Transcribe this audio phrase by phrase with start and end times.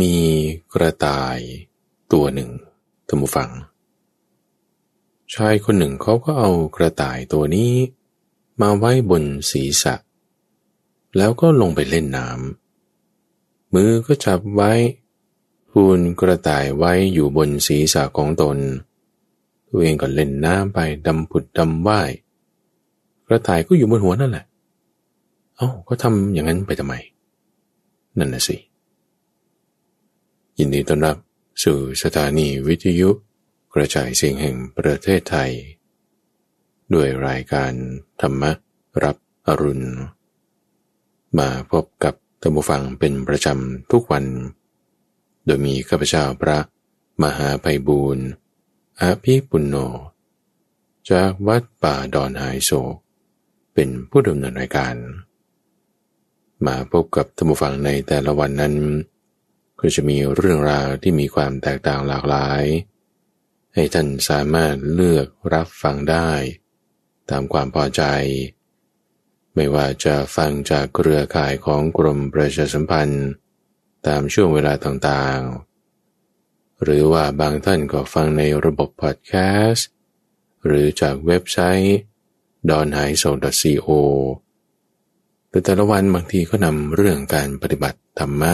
[0.00, 0.16] มี
[0.74, 1.38] กระต่าย
[2.12, 2.50] ตัวหนึ่ง
[3.08, 3.50] ท่านผู้ฟัง
[5.34, 7.72] ชายคนหนึ่งเขาก็เอากระต่ายตัวนี้
[8.60, 9.94] มาไว้บนศีรษะ
[11.16, 14.72] แล้วก็ลงไปเล่นน้ำมือก็จับไว้
[15.70, 18.58] พูนกระต่ายไว้อยู่บนศีรษะของตน
[19.68, 22.10] ตัวเองก็เล่นน้ำไปดำผุดดำว่าย
[23.26, 24.44] กระต่ายก็อยู่บนหัวนั่นแหละ
[25.56, 26.94] เอา้าก็ทำอย่างนั้นไปทำไม
[28.18, 28.56] นั่นน่ะสิ
[30.58, 31.16] ยินดีต้อนรับ
[31.64, 33.10] สู่สถานีวิทยุ
[33.74, 35.50] กระจายเสียงแห่งประเทศไทย
[36.94, 37.72] ด้วยรายการ
[38.20, 38.42] ธรรม
[39.02, 39.16] รับ
[39.46, 39.88] อรุณ
[41.38, 44.24] มาพบกับธรรมฟังเป็นประจำทุกวัน
[45.44, 46.58] โดยมีข้าพเจ้าพระ
[47.22, 48.26] มหาไพบูรณ์
[49.00, 49.76] อาภิปุณโญ
[51.10, 52.96] จากวัดป่าดอนหายโศก
[53.74, 54.94] เป็นผู้ดำเนินรายการ
[56.66, 58.74] มาพบกับธรรมฟังในแต่ละวันนั้น
[59.82, 62.62] ก็จะมีเรื่องราวที่มีความแตกต่างหลากหลาย
[63.74, 66.30] ให้ท่านสามารถเลือกรับฟังได้
[67.30, 68.02] ตามความพอใจ
[69.54, 73.28] ไม่ว่าจะฟังจากเครือข่ายของกรมประชาสัมพันธ์
[74.06, 79.32] ตามช่วงเวลาต่างๆ หรือว่าบางท่านก็ฟังในระบบพอดแค
[79.68, 79.88] สต์
[80.66, 81.98] หรือจากเว็บไซต์
[82.70, 83.30] d o n h a i s o
[83.86, 83.88] co
[85.48, 88.52] แต่แต่ละวันบางทีก็นำเรื่องการปฏิบัติธรรมะ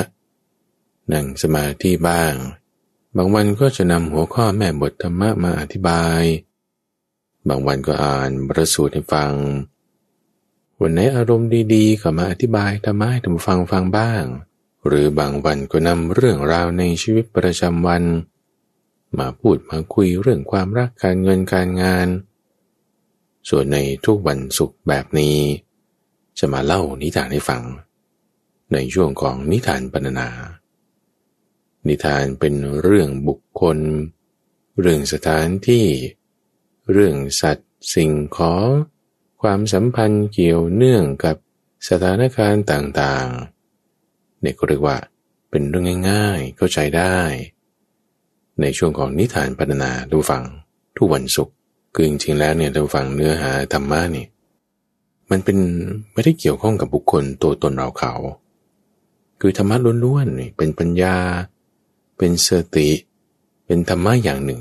[1.12, 2.34] นั่งสมาธิบ้าง
[3.17, 6.23] บางวันก็จะนำหัวข้อแม่บทธรรมะมาอธิบาย
[7.48, 9.33] บางวันก็อ่านประสูตรให้ฟัง
[10.81, 14.25] วันไหนอารมณ์ดีๆ ก็มาอธิบายธรรมะให้ท่านฟังฟังบ้าง
[14.87, 18.03] หรือบางวันก็นำเรื่องราวในชีวิตประจำวัน
[19.19, 22.09] มาพูดมาคุยเรื่องความรักการเงินการงาน
[23.48, 25.39] ส่วนในทุกวันศุกร์แบบนี้
[26.39, 27.62] จะมาเล่านิทานให้ฟัง
[28.72, 30.58] ในช่วงของนิทานปรรนานิ
[31.89, 33.78] นิทานเป็นเรื่องบุคคล
[34.81, 35.86] เรื่องสถานที่
[36.92, 38.66] เรื่องสัตว์ สิ่งของ
[39.43, 41.37] ความสัมพันธ์เกี่ยวเนื่องกับ
[41.88, 44.97] สถานการณ์ต่างๆเนี่ยก็เรียกว่า
[45.50, 47.19] เป็นเรื่องง่ายๆเข้าใจได้
[48.60, 50.43] ในช่วงของนิทานพัฒนาดูฟัง
[50.97, 51.54] ทุกวันศุกร์
[51.94, 54.27] คือจริงๆแล้วเนี่ยดูฟังเนื้อหาธรรมะนี่
[55.31, 55.59] มันเป็น
[56.12, 58.12] ไม่ได้เกี่ยวข้องกับบุคคลตัวตนเราเขา
[59.41, 61.16] คือธรรมะล้วนๆนี่เป็นปัญญา
[62.19, 62.91] เป็นสติ
[63.67, 64.61] เป็นธรรมะอย่างหนึ่ง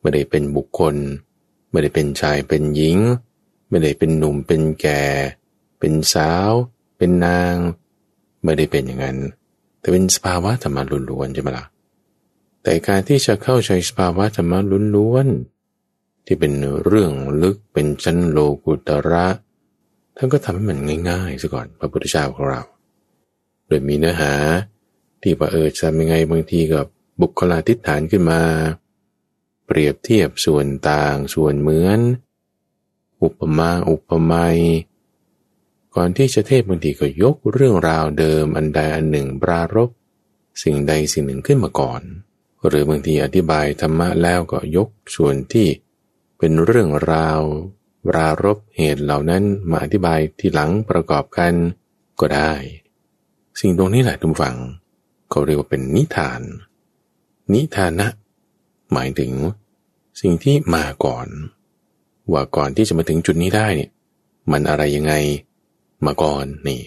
[0.00, 0.94] ไม่ได้เป็นบุคคล
[1.70, 2.98] ไม่ได้เป็นชายเป็นหญิง
[3.68, 5.02] ไม่ได้เป็นหนุ่มเป็นแก่
[5.78, 6.50] เป็นสาว
[6.96, 7.56] เป็นนาง
[8.44, 9.18] ไม่ได้เป็นอย่างนั้น
[9.80, 11.66] แต่เป็นสภาวะธรรมะล้วนๆใช่ไหมละ่ะ
[12.62, 14.58] แต่การที่จะเข้าใจสภาวะธรรมะ
[14.96, 16.52] ล้วนๆที่เป็น
[16.86, 17.12] เรื่อง
[17.42, 19.26] ลึกเป็นชั้นโลกุตระ
[20.16, 20.78] ท่านก็ทำให้มัน
[21.10, 22.62] ง่ายๆซะก่อนพระพุทธเจ้าของเรา
[23.66, 24.32] โดยมีเนื้อหา
[25.22, 26.86] ที่ว่าเออจะยังไงบางทีกับ
[27.20, 28.40] บุคลาธิฐานขึ้นมา
[29.66, 32.00] เปรียบเทียบส่วนต่างส่วนเหมือน
[33.22, 34.58] อุปมาอุปไมย
[35.94, 39.90] ก่อนที่จะเทศบางทีก็ยกเรื่องราวเดิมอันใดอันหนึ่งปรารบ
[40.62, 42.02] สิ่งใดสิ่งหนึ่งขึ้นมาก่อน
[42.66, 45.68] หรือบางทีอธิบายธรรมะแล้วก็ยกส่วนที่
[46.38, 47.40] เป็นเรื่องราว
[48.08, 51.52] ปรารบเหตุเหล่านั้นมาอธิบายที่หลังประกอบกัน
[52.20, 52.52] ก็ได้
[53.60, 54.56] สิ่งตรงนี้แหละทุกฝัง
[55.30, 56.42] เขาเรียกว่าเป็นนิทาน
[57.54, 58.08] นิทานะ
[58.92, 59.32] หมายถึง
[60.20, 61.28] สิ่งที่มาก่อน
[62.32, 63.90] ว่าก่อนที่จะมาถึงจุดนี้ได้เนี่ย
[64.50, 65.14] มันอะไรยังไง
[66.06, 66.80] มาก่อนนี่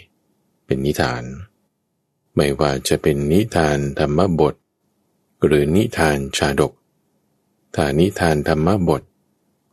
[0.66, 1.24] เป็นนิทาน
[2.36, 4.56] ไม่ว่าจะเป็นนิทานธรรมบท
[5.46, 6.74] หรือนิทานชาดก
[7.76, 9.02] ถ้านิทานธรรมบท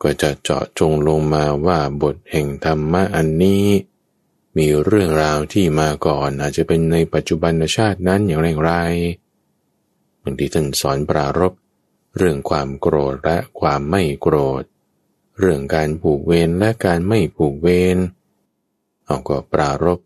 [0.03, 3.65] ก็จะเจาะจงลงมาว่าบทแห่งธรรมะอันนี้
[4.57, 8.73] มีเรื่องราวที่มาก่อนอาจจะเป็นในปัจจุบันชาตินั้นอย่างไรไร
[10.23, 11.53] บางทีท่านสอนปรารบ
[12.17, 14.63] เรื่องความโกรธและความไม่โกรธ
[15.39, 17.99] เรื่องการผูกเวรและการไม่ผูกเวร
[19.05, 19.99] เอาก็ปรารบ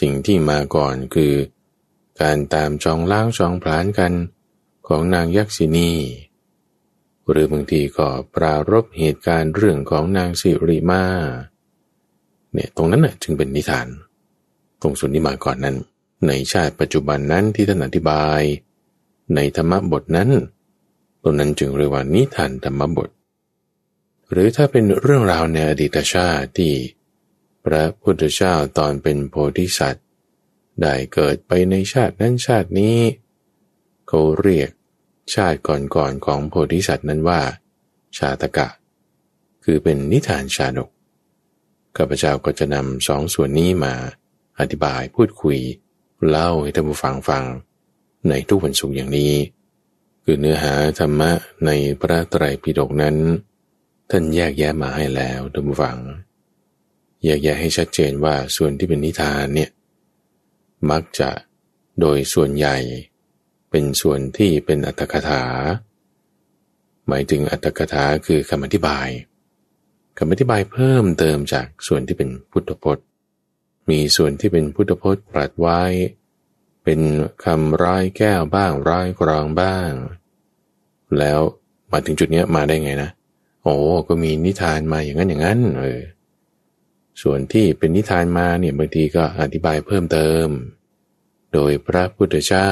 [0.00, 1.34] สิ่งที่มาก่อนคือ
[2.20, 4.12] การตามจองล้างจองผลานกัน
[4.86, 5.92] ของนางยักษินี
[7.30, 11.04] หรือบางทีก็ปรารบเหตุการณ์เรื่องของนางสิริมา
[12.54, 13.86] เนี่ยตรงนั้นน่ะจึงเป็นนิทาน
[14.80, 15.76] ตรงส่วนที่มาก่อนนั้น
[16.26, 18.42] ในชาติปัจจุบันนั้นที่ท่านอธิบาย
[19.34, 20.30] ในธรรมบทนั้น
[21.22, 23.10] ตรงนั้นจึงเรียกว่านิทานธรรมบท
[24.30, 26.72] หรือถ้าเป็นเรื่องราวในอดีตชาติที่
[27.64, 30.06] พระพุทธเจ้าตอนเป็นโพธิสัตว์
[30.80, 32.98] ได้เกิดไปในชาตินั้นชาตินี้
[34.08, 34.70] เขาเรียก
[35.34, 37.40] ชาติก่อนๆของโพธิสัตว์นั้นว่า
[38.16, 38.68] ชาตกะ
[39.64, 40.90] คือเป็นนิทานชาดก
[41.96, 43.94] ข้าพเจ้าก็จะนำสองส่วนนี้มา
[44.60, 45.58] อธิบายพูดคุย
[46.28, 47.44] เล่าให้ท่านผู้ฟังฟัง
[48.28, 49.34] ในทุกวันศุกร์อย่างนี้
[50.24, 51.30] คือเนื้อหาธรรมะ
[51.66, 51.70] ใน
[52.00, 53.16] พระไตรปิฎกนั้น
[54.10, 55.98] ท่านแยกแยะมาให้แล้วท่านผู้ฟัง
[57.24, 59.70] แยกแยะให้ชัดเจนว่าส่วนที่เป็นนิทานเนี่ย
[60.90, 61.30] มักจะ
[62.00, 62.76] โดยส่วนใหญ่
[63.70, 65.44] เป็นส่วนที่เป็นอัตถกถา
[67.08, 69.08] หมายถึงอัตถกถาคือคำอธิบาย
[70.22, 73.04] คำอธิบายเพิ่มเติมจากส่วนที่เป็นพุทธพจน์
[73.90, 75.82] มีส่วนที่เป็นพุทธพจน์ปรัดไว้
[76.84, 77.00] เป็น
[77.44, 79.90] คำร้ายแก้วบ้างร้ายกรองบ้าง
[81.18, 81.40] แล้ว
[81.92, 83.10] มาถึงจุดนี้มาได้ไงนะ
[83.62, 83.74] โอ้
[84.08, 86.02] ก็มีนิทานมาอย่างนั้นอย่างนั้นเออ
[87.22, 90.46] ส่วนที่เป็นนิทานมาเนี่ยบางทีก็อธิบายเพิ่มเติม
[91.52, 92.70] โดยพระพุทธเจ้า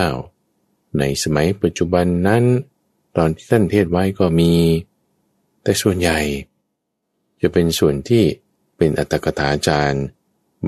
[0.98, 2.44] ในสมัยปัจจุบันนั้น
[3.16, 4.52] ตอนที่ท่านเทศไว้ก็มี
[5.62, 6.18] แต่ส่วนใหญ่
[7.42, 8.24] จะเป็นส่วนที่
[8.78, 10.04] เป็นอัตถกถาจารย์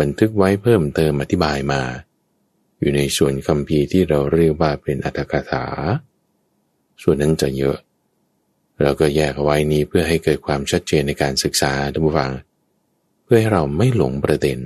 [0.01, 1.83] บันทึกไว้เพิ่มเติมอธิบายมา
[2.79, 5.65] อยู่ในส่วนคำพีที่เราเรียกว่าเป็นอัตถกถา
[7.03, 7.79] ส่วนนั้นจะเยอะ
[8.83, 12.33] เราก็แยกเอาไว้นี้เพื่อให้เกิดความชัดเจนในการศึกษาท่านผู้ฟัง
[13.33, 14.59] พื่อให้เราไม่หลงประเด็น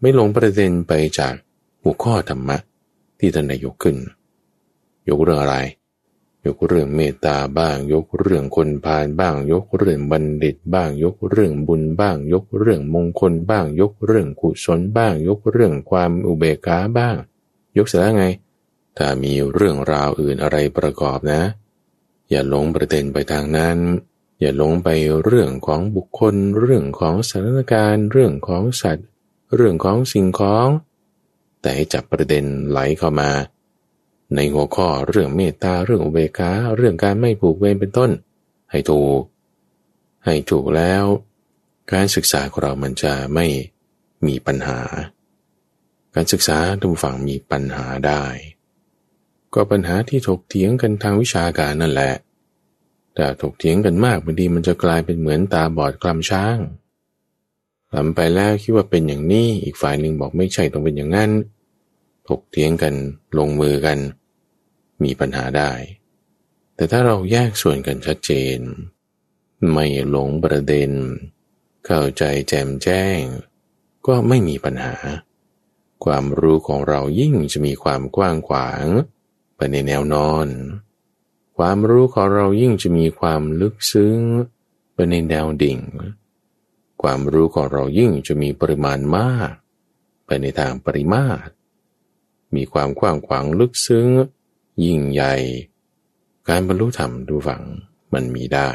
[0.00, 1.34] ไม่หลงประเด็นไปจาก
[1.82, 2.58] หัวข้อธรรมะ
[3.18, 3.96] ที่ท่านได้ยกขึ้น
[5.08, 5.56] ยกเรื่องอะไร
[6.46, 17.16] ยกเรื่องเมตตาบ้าง ยกเรื่องคนพาลบ้าง ยกเรื่องบัณฑิตบ้าง ยกเรื่องบุญบ้าง ยกเรื่องมงคลบ้าง ยกเรื่องกุศลบ้าง ยกเรื่องความอุเบกขาบ้าง
[17.76, 18.24] ยกเสร็จแล้วไง
[18.96, 21.42] ถ้ามีเรื่องราวอื่นอะไรประกอบนะ
[22.30, 23.78] อย่าหลงประเด็นไปทางนั้น
[24.40, 24.88] อย่าหลงไป
[25.24, 29.06] เรื่องของบุคคล เรื่องของสถานการณ์ เรื่องของสัตว์
[29.54, 30.68] เรื่องของสิ่งของ
[31.60, 33.30] แต่ให้จับประเด็นไหลเข้ามา
[34.34, 38.10] ในหัวข้อเรื่องเมตตาเรื่องอุเบกขาเรื่องการไม่ผูกเวรเป็นต้น
[38.70, 39.22] ให้ถูก
[40.24, 41.04] ให้ถูกแล้ว
[41.92, 43.46] การศึกษาของเรามันจะไม่
[44.26, 44.80] มีปัญหา
[46.14, 48.24] การศึกษาทุกฝั่งมีปัญหาได้
[49.54, 52.14] ก็ปัญหาที่ถกเถียงกันทางวิชาการนั่นแหละ
[53.14, 56.58] แต่ถกเถียงกันมากบางทีมันจะกลายเป็นเหมือนตาบอดกลำช้าง
[57.92, 61.30] ทำไปแล้วคิดว่าเป็นอย่างนี้อีกฝ่ายหนึ่งบอกไม่ใช่ต้องเป็นอย่างนั้น
[62.28, 62.94] ถกเถียงกัน
[63.38, 63.98] ลงมือกัน
[65.02, 65.72] มีปัญหาได้
[66.74, 68.58] แต่ถ้าเราแยกส่วนกันชัดเจน
[69.72, 70.90] ไม่หลงประเด็น
[71.86, 73.20] เข้าใจแจ่มแจ้ง
[74.06, 74.96] ก็ไม่มีปัญหา
[76.04, 78.84] ความรู้ของเรายิ่งจะมีความกว้างขวาง
[79.56, 80.48] ไปในแนวนอน
[81.56, 84.18] ความรู้ของเรายิ่งจะมีความลึกซึ้ง
[84.94, 85.80] ไปในแนวดิ่ง
[87.02, 89.52] ความรู้ของเรายิ่งจะมีปริมาณมาก
[90.26, 91.50] ไปในทางปริมาตร
[92.54, 94.08] มีความกว้างขวางลึกซึ้ง
[94.84, 95.34] ยิ่งใหญ่
[96.48, 97.62] การบรรลุธรรมดูฝัง
[98.12, 98.70] มันมีได้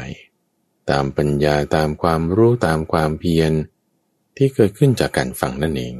[0.90, 3.52] ตามปัญญาตามความรู้ตามความเพียร
[4.36, 5.94] ที่เกิดขึ้นจากการฟังนั่นเอง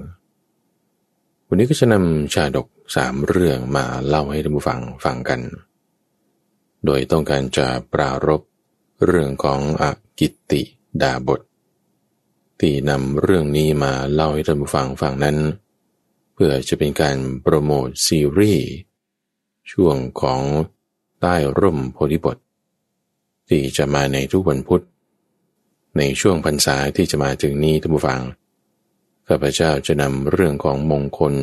[1.46, 2.66] วันนี้ก็จะนำชาดก
[2.96, 5.40] สามเรื่องมาเล่าให้ท่านผู้ฟังฟังกัน
[6.84, 8.42] โดยต้องการจะปรารบ
[9.04, 9.84] เรื่องของอ
[10.18, 10.62] กิตติ
[11.02, 11.40] ดาบท
[12.60, 15.36] ที่นำเรื่องนี้มาเล่าให้ท่านผู้ฟังฟังนั้น
[16.34, 18.68] เพื่อจะเป็นการโปรโมทซีรีส์
[19.72, 20.42] ช่วงของ
[21.20, 22.36] ใต้ร่มโพธิบท
[23.48, 24.84] ที่จะมาในทุกวันพุธ
[25.98, 28.20] ในช่วงพรรษาที่จะมาถึงนี้ท่านผู้ฟัง
[29.26, 31.34] ข้าพเจ้าจะนำเรื่องของมงคล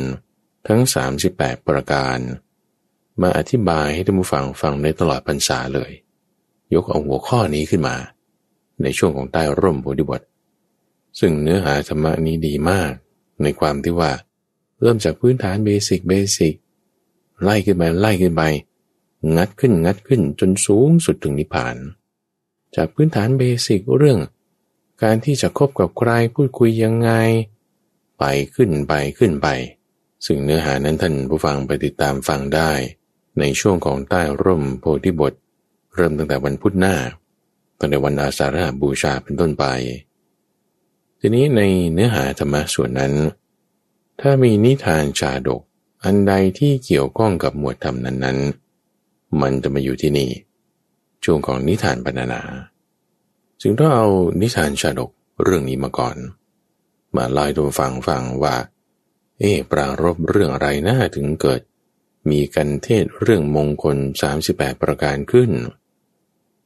[0.67, 0.81] ทั้ง
[1.23, 2.17] 38 ประการ
[3.21, 5.91] มาอธิบายให้ท่านผู้ฟังฟังในตลอดพรรษาเลย
[6.73, 7.95] ยกเอาหัวข้อนี้ขึ้นมา
[8.81, 10.21] ในช่วงของใต้ร่มโพธิบท
[11.19, 12.91] ซึ่งเนื้อหาธรรมนี้ดีมาก
[13.43, 14.11] ในความที่ว่า
[14.81, 16.55] เริ่มจากพื้นฐานเบสิกเบสิก
[17.43, 18.43] ไล่ขึ้นไปไล่ขึ้นไป
[19.35, 21.75] งัดขึ้นงัดขึ้นจนสูงสุดถึงนิพพาน
[22.75, 24.19] จากพื้นฐานเบสิกเรื่อง
[25.03, 27.11] การที่จะคบกับใครพูดคุยยังไง
[28.19, 28.23] ไป
[28.55, 29.47] ขึ้นไปขึ้นไป
[30.25, 32.71] ซึ่งเนื้อหานั้นท่านผู้ฟังไปติดตามฟังได้
[33.39, 35.33] ในช่วงของใต้ร่มโพธิบท
[35.95, 36.95] เริ่มตั้งแต่วันพุธหน้า
[37.79, 39.65] ตั้งแต่วันอาสาฬหบูชาเป็นต้นไป
[41.19, 41.61] ทีนี้ใน
[41.93, 43.13] เนื้อหาธรรมะส่วนนั้น
[44.21, 45.61] ถ้ามีนิทานชาดก
[46.03, 50.29] อันใดที่เกี่ยวข้องกับหมวดธรรมนั้นๆ มันจะมาอยู่ที่นี่
[51.23, 52.41] ช่วงของนิทานบรรณนา
[53.61, 54.07] จึงต้องเอา
[54.41, 55.11] นิทานชาดก
[55.43, 56.15] เรื่องนี้มาก่อน
[57.15, 58.55] มาล่าให้ทุกฟังฟังว่า
[59.39, 61.61] เอ๊ปรารบเรื่องอะไรน่าถึงเกิด
[62.29, 63.97] มีกันเทศเรื่องมงคล
[64.39, 65.51] 38 ประการขึ้น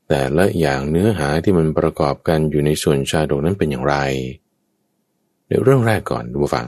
[0.08, 3.96] แต่ละอย่างเนื้อหาที่มันประกอบกันอยู่ในส่วนชาดกนั้นเป็นอย่างไร
[5.48, 6.68] ในเรื่องแรกก่อนดูฟัง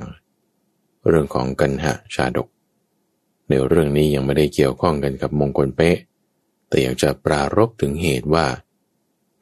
[1.08, 2.48] เรื่องของกันหะชาดก
[3.50, 5.98] ในเรื่องนี้ยังไม่ได้เกี่ยวข้องกันกับมงคลเป๊ะ
[6.68, 8.46] แต่อยากจะปรารบถึงเหตุว่า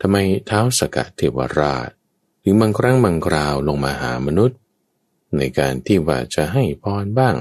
[0.02, 0.18] ทำไม
[0.48, 1.90] เท้าสกเทวราช
[2.44, 4.58] ถึงบางครั้งบางคราวลงมาหามนุษย์
[5.38, 7.36] ในการที่ว่าจะให้พรบ้าง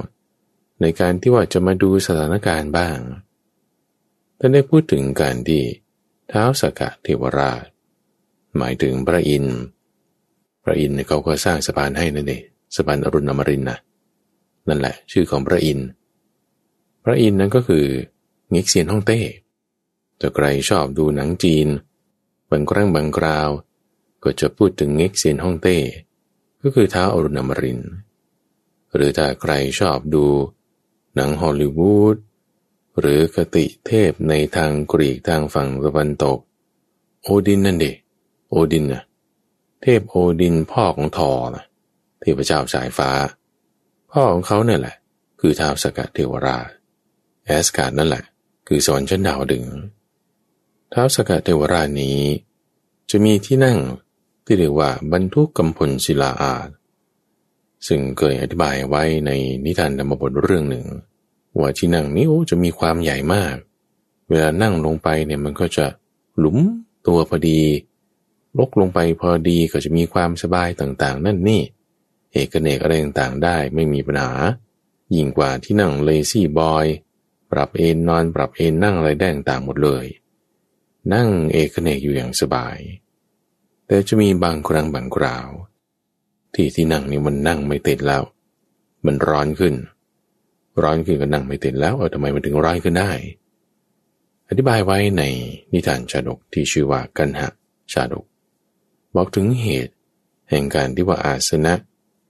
[0.81, 2.99] ในการที่ว่าจะมาดูสถานการณ์บ้าง
[4.39, 5.63] ท่านได้พูดถึงการที่
[6.29, 7.65] เท้าสกกะเทวราช
[8.57, 9.59] หมายถึงพระอินทร์
[10.65, 12.43] พระอินทร์เขาก็สร้างสะพานให้นั่นเอง
[12.77, 13.79] สะพานอรุณอมรินทร์นะ
[14.69, 15.87] นั่นแหละ ชื่อของพระอินทร์
[17.05, 17.87] พระอินทร์นั้นก็คือ
[18.51, 19.21] เง็กเซียนฮ่องเต้
[20.19, 21.69] แต่ใครชอบดูหนังจีน
[22.51, 23.51] บางครั้งบางคราว
[24.25, 25.79] ก็จะพูดถึงเง็กเซียนฮ่องเต้
[26.63, 27.81] ก็คือท้าวอรุณอมรินทร์
[28.95, 30.27] หรือถ้าใครชอบดู
[31.15, 32.17] หนังฮอลลีวูด
[33.01, 36.39] หรือคติเทพในทางกรีกทางฝั่งตะวันตก
[37.23, 37.87] โอดินนั่นเด
[38.51, 39.03] โอดินนะ
[39.83, 41.65] เทพโอดินพ่อของธอร์นะ
[42.21, 43.11] เทพเจ้าสายฟ้า
[44.13, 44.97] พ่อของเขาเนี่ยแหละ
[45.41, 46.69] คือท้าวสักกเทวราช
[47.51, 48.25] แอสการ์ดนั่นแหละ
[48.69, 49.65] คือสวรรค์ชั้นดาวดึงส์
[50.93, 52.19] ท้าวสักกเทวราชนี้
[53.11, 53.79] จะมีที่นั่ง
[54.45, 56.69] ที่เรียกว่าบัณฑุกัมพลศิลาอาสน์
[57.87, 59.31] ซึ่งเคยอธิบายไว้ใน
[59.65, 60.87] นิทานธรรมบทเรื่องหนึ่ง
[61.59, 63.57] ว่าที่นั่งนี้โอ้จะมีความใหญ่มาก
[64.29, 65.87] เวลานั่งลงไปเนี่ยมันก็จะ
[66.39, 66.59] หลุม
[67.07, 67.61] ตัวพอดี
[68.59, 71.63] ลกลงไปพอดีก็จะมีความสบายต่างๆ นั่นนี่
[72.33, 74.33] เอกเนกอะไรต่างๆได้ไม่มีปัญหา
[75.15, 76.87] ยิ่งกว่าที่นั่งเลซี่บอย
[77.53, 80.05] ปรับเอนนอนปรับเอนนั่งอะไรได้ต่างหมดเลย
[81.15, 82.79] นั่งเอกเนกอยู่อย่างสบาย
[83.87, 85.49] แต่จะมีบางครั้งบางคราว
[86.55, 88.23] ที่ที่นั่งนี่มันนั่งไม่ติดแล้ว
[89.07, 89.75] มันร้อนขึ้น
[90.83, 93.11] ร้อนขึ้นก็นั่งไม่ติดแล้วเออทำไมมันถึงร้อนขึ้นได้
[94.49, 95.23] อธิบายไว้ใน
[95.73, 97.49] นิทานชาดกที่ชื่อว่ากันหะ
[97.93, 98.25] ชาดก
[99.15, 99.95] บอกถึงเหตุ
[100.51, 101.75] แห่งการที่ว่าอาสนะ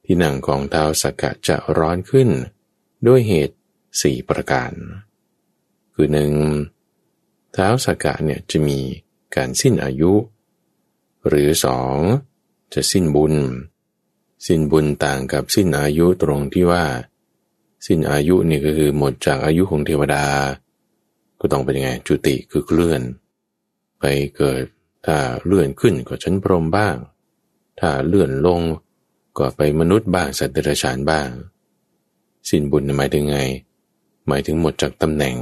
[0.05, 2.29] ที่นั่งของเท้าสกกะจะร้อนขึ้น
[3.07, 3.57] ด้วยเหตุ
[4.03, 4.73] สี่ประการ
[6.03, 6.35] คือหนึ่ง
[7.53, 8.79] เท้าสกกะเนี่ยจะมี
[9.37, 10.13] การสิ้นอายุ
[11.29, 11.97] หรือสอง
[12.75, 13.35] จะสิ้นบุญ
[14.47, 16.85] สิ้นบุญต่างกับสิ้นอายุตรงที่ว่า
[17.87, 20.25] สิ้นอายุนี่ก็คือหมดจากอายุของเทวดา
[21.41, 23.01] ก็ต้องเป็นยังไงจุติคือเคลื่อน
[23.99, 24.05] ไป
[24.37, 24.63] เกิด
[25.07, 26.97] ถ้าเลื่อนขึ้นก็ชั้นพรหมบ้าง
[27.81, 28.61] ถ้าเลื่อนลง
[29.39, 31.29] ก็ไปมนุษย์บ้างสัตว์เดรัจฉานบ้าง
[32.49, 33.39] สิ้นบุญหมายถึงไง
[34.29, 35.37] หมายถึงหมดจากตำแหน่ง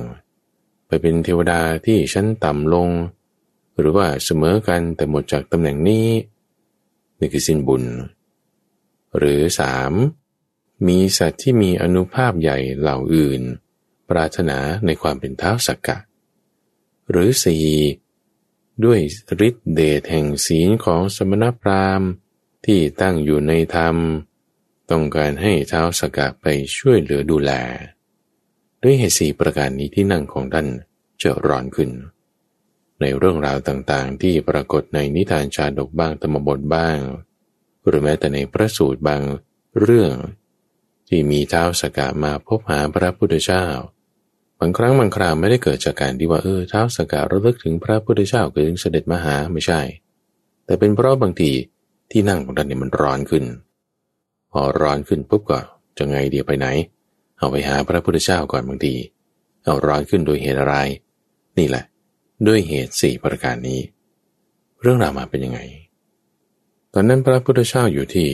[0.89, 2.91] ไปเป็นเทวดาที่ชั้นต่ำลง
[3.79, 6.09] หรือว่าเสมอกันแต่หมดจากตำแหน่งนี้
[7.19, 7.85] นี่คือสิ้นบุญ
[9.19, 9.93] หรือสาม
[10.87, 13.43] มีสัตว์ที่มีอนุภาพใหญ่เหล่าอื่น
[14.09, 15.99] ปรารถนาในความเป็นเท้าสักกะ
[17.11, 17.67] หรือสี่
[18.85, 19.01] ด้วย
[19.49, 22.09] ฤทธิเดชแห่งศีลของสมณพราหมณ์
[22.67, 23.97] ที่ตั้งอยู่ในธรรม
[24.91, 27.53] ต้องการให้เท้าสกกะไปช่วยเหลือดูแล
[28.83, 30.67] ด้วยเหตุสี่ประการนี้ที่นั่งของท่าน
[31.23, 31.91] จะร้อนขึ้น
[33.01, 36.99] ในเรื่องราวต่างๆ ที่ปรากฏในนิทานชาดกบ้างธรรมบทบ้าง
[37.87, 39.23] หรือแม้แต่ในพระสูตรบาง
[39.81, 40.13] เรื่อง
[41.09, 43.65] ที่มีเท้าสกกะมาพบหาพระพุทธเจ้า
[44.61, 49.81] บางครั้งบางคราวไม่ได้เกิดจากการที่ว่าเออเท้าสกกะระลึกถึงพระพุทธเจ้าเกิดถึงเสด็จมาหาไม่ใช่
[50.65, 51.51] แต่เป็นเพราะบางที
[52.11, 53.45] ที่นั่งของท่านเนี่ยมันร้อนขึ้น
[54.53, 55.61] พอร้อนขึ้นปุ๊บก็
[55.99, 56.67] จะไงเดียวไปไหน
[57.39, 58.95] เอาไปหาพระพุทธเจ้าก่อนบางที
[59.65, 60.75] เอาร้อนขึ้นโดยเหตุอะไร
[61.59, 61.85] นี่แหละ
[62.47, 63.81] ด้วยเหตุสี่ประการนี้
[64.81, 65.61] เรื่องราวมาเป็นยังไง
[66.95, 68.29] ตอนนั้นพระพุทธเจ้าอยู่ที่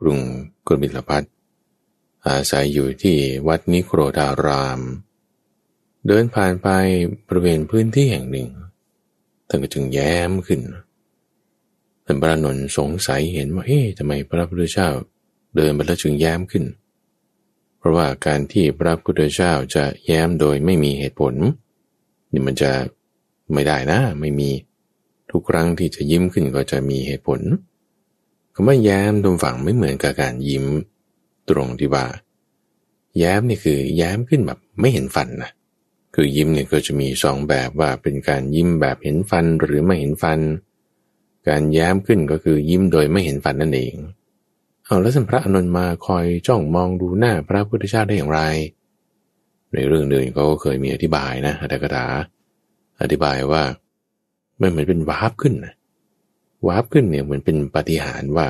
[0.00, 0.18] กรุง
[0.66, 1.22] กุลบิลพัท
[2.26, 3.16] อาศัยอยู่ที่
[3.48, 4.80] วัดนิโครธาราม
[6.06, 6.68] เดินผ่านไป
[7.26, 8.48] บริเวณพื้นที่แห่งหนึ่ง
[9.48, 10.60] ท่านก็จึงแย้มขึ้น
[12.04, 14.88] ท่านพระนนสงสัยเห็นว่าเอ๊ะทำไมพระพุทธเจ้า
[15.56, 16.64] เดินไปแล้วจึงแย้มขึ้น
[17.86, 21.34] ราะว่าการที่พระพุทธเจ้าจะแย้มโดยไม่มีเหตุผล
[22.32, 22.72] นี่มันจะ
[23.52, 24.50] ไม่ได้นะ ไม่มี
[25.30, 27.40] ทุกครั้งที่จะยิ้มขึ้นก็จะมีเหตุผล
[28.54, 30.64] คำว่าแย้มตรงฝั่งไม่เหมือนกับการยิ้ม
[31.50, 32.06] ตรงที่ว่า
[33.18, 35.50] แย้มนี่คือแย้มขึ้นแบบไม่เห็นฟันนะ
[36.14, 40.40] คือยิ้มเนี่ยก็จะมีสองแบบว่าเป็นการยิ้มแบบเห็นฟันหรือไม่เห็นฟัน
[41.48, 43.94] การแย้มขึ้นก็คือยิ้มโดยไม่เห็นฟันนั่นเอง
[44.88, 48.40] เอาแล้วสัมพระอนุนมาคอยจ้องมองดูหน้าพระพุทธเจ้าได้อย่างไร
[49.74, 52.06] ในเรื่องเดินก็เคยมีอธิบายนะอัตถกถา
[53.02, 53.62] อธิบายว่า
[54.60, 55.74] มันเหมือนเป็นวาร์ปขึ้นนะ
[56.66, 58.48] วาร์ปขึ้นเนี่ยเหมือนเป็นปฏิหารว่า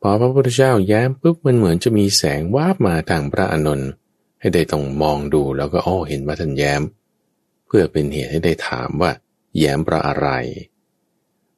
[0.00, 3.90] พอพระพุทธเจ้าแย้มปุ๊บมันเหมือนจะมีแสงวาบมาทางพระอานนท์
[4.40, 6.82] ให้ได้ต้องมองดูแล้วก็อ้อเห็นว่าท่านแย้ม
[7.66, 9.10] เพื่อเป็นเหตุให้ได้ถามว่า
[9.58, 10.28] แย้มเพราะอะไร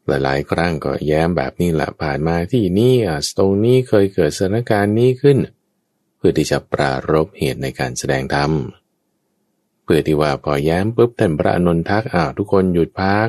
[0.09, 5.39] หลายๆ ครั้งก็แย้มแบบนี้แหละผ่านมาที่นี่อะตรงนี้เคยเกิดสถานการณ์นี้ขึ้น
[6.17, 8.51] เพื่อที่จะปรารบเหตุในการแสดงธรรม
[9.85, 13.29] เพื่อที่ว่าพอแย้มปุ๊บท่านพระอนุนทักอ้าวทุกคนหยุดพัก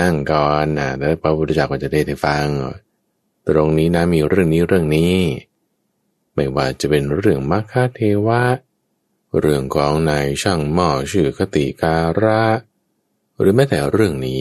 [0.00, 2.46] นั่งก่อนนะแล้วพระพุทธเจ้าก็จะได้ได้ฟัง
[3.48, 5.14] ตรงนี้นะมีเรื่องนี้เรื่องนี้
[6.34, 8.42] ไม่ว่าจะเป็นเรื่องมรรคเทวะ
[9.38, 12.44] เรื่องของนายช่างหม้อชื่อคติการะ
[13.38, 14.40] หรือแม้แต่เรื่องนี้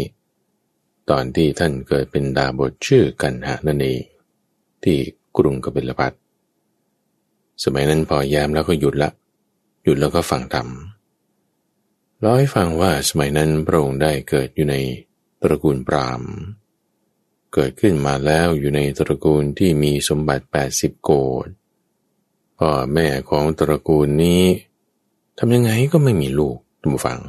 [1.10, 4.02] ตอนที่ท่านเกิดเป็นดาบทชื่อกันหานั่นเอง
[4.84, 4.98] ที่
[5.38, 6.14] กรุงกบิลพัท
[7.64, 9.10] สมัยนั้นพอแยมแล้วก็หยุดละ
[9.84, 10.68] หยุดแล้วก็ฟังธรรม
[12.20, 14.76] เล่าให้ฟังว่าสมัยนั้นพระองค์ได้เกิดอยู่ใน
[15.42, 16.22] ตระกูลปราม
[17.54, 21.12] เกิดขึ้นมาแล้วอยู่ในตระกูลที่มีสมบัติ 80 โก
[21.46, 21.48] ด
[22.58, 24.44] พ่อแม่ของตระกูลนี้
[25.38, 27.20] ทำยังไงก็ไม่มีลูกทุกฝัง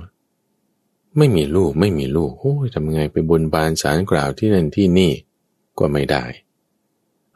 [1.19, 5.13] ไม่มีลูกไม่มีลูกโอ้ยทำไงไปบนบานสารกล่าวที่นั่นที่นี่
[5.79, 6.25] ก็ไม่ได้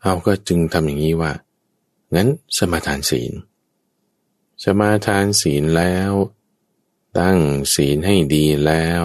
[0.02, 1.32] เอาก็จึงทำอย่างนี้ว่า
[2.14, 3.32] งั้นสมาทานศีล
[4.64, 6.12] สมาทานศีลแล้ว
[7.18, 7.38] ตั้ง
[7.74, 9.04] ศีลให้ดีแล้ว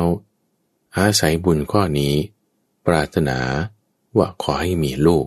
[0.97, 2.13] อาศัยบุญข้อนี้
[2.85, 3.39] ปรารถนา
[4.17, 5.25] ว่าขอให้มีลูก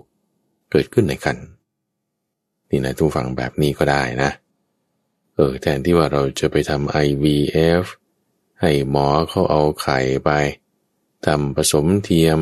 [0.71, 1.39] เกิดขึ้นในคัน
[2.71, 4.31] นี่นะทุกฝังแบบนี้ก็ได้นะ
[5.35, 7.85] เออแทนที่ว่าเราจะไปทำ IVF
[8.61, 10.31] ให้หมอเขาเอาไข่ไป
[11.27, 12.41] ทำผสมเทียม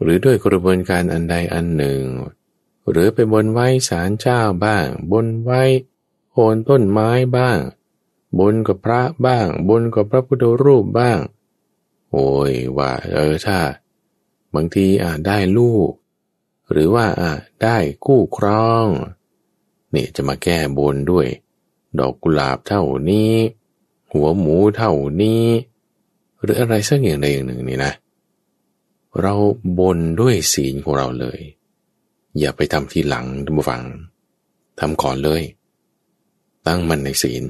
[0.00, 2.02] หรือด้วยกระบวนการอันใดอันหนึ่ง
[2.90, 5.62] หรือไปบนไว้สารเจ้าบ้าง บนไว้
[6.30, 7.58] โคนต้นไม้บ้าง
[8.38, 11.18] บนกับพระบ้าง บนกับพระพุทธรูปบ้าง
[12.12, 13.58] โอ้ยว่าเออถ้า
[14.54, 15.90] บางทีอ่าได้ลูก
[16.70, 17.30] หรือว่าอ่า
[17.62, 17.76] ได้
[18.06, 18.86] กู้ครอง
[19.94, 21.26] นี่จะมาแก้บนด้วย
[21.98, 23.32] ดอกกุหลาบเท่านี้
[24.12, 25.44] หัวหมูเท่านี้
[26.42, 27.92] หรืออะไรสักอย่างใดอย่างหนึ่งนี่นะ
[29.20, 29.34] เรา
[29.78, 31.40] บนด้วยศีลของเราเลย
[32.38, 33.84] อย่าไปทำทีหลังทุกฝัง
[34.80, 35.42] ทำก่อนเลย
[36.66, 37.42] ตั้งมันในศีล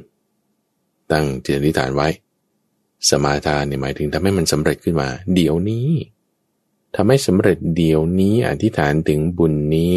[1.13, 2.09] ตั้งจิตอธิษฐานไว้
[3.09, 5.89] สมาทานเนี่ยหมายถึงทำให้มันสำเร็จขึ้นมา เดี๋ยวนี้
[6.95, 9.97] ทำให้สำเร็จเดี๋ยวนี้อธิษฐานถึงบุญนี้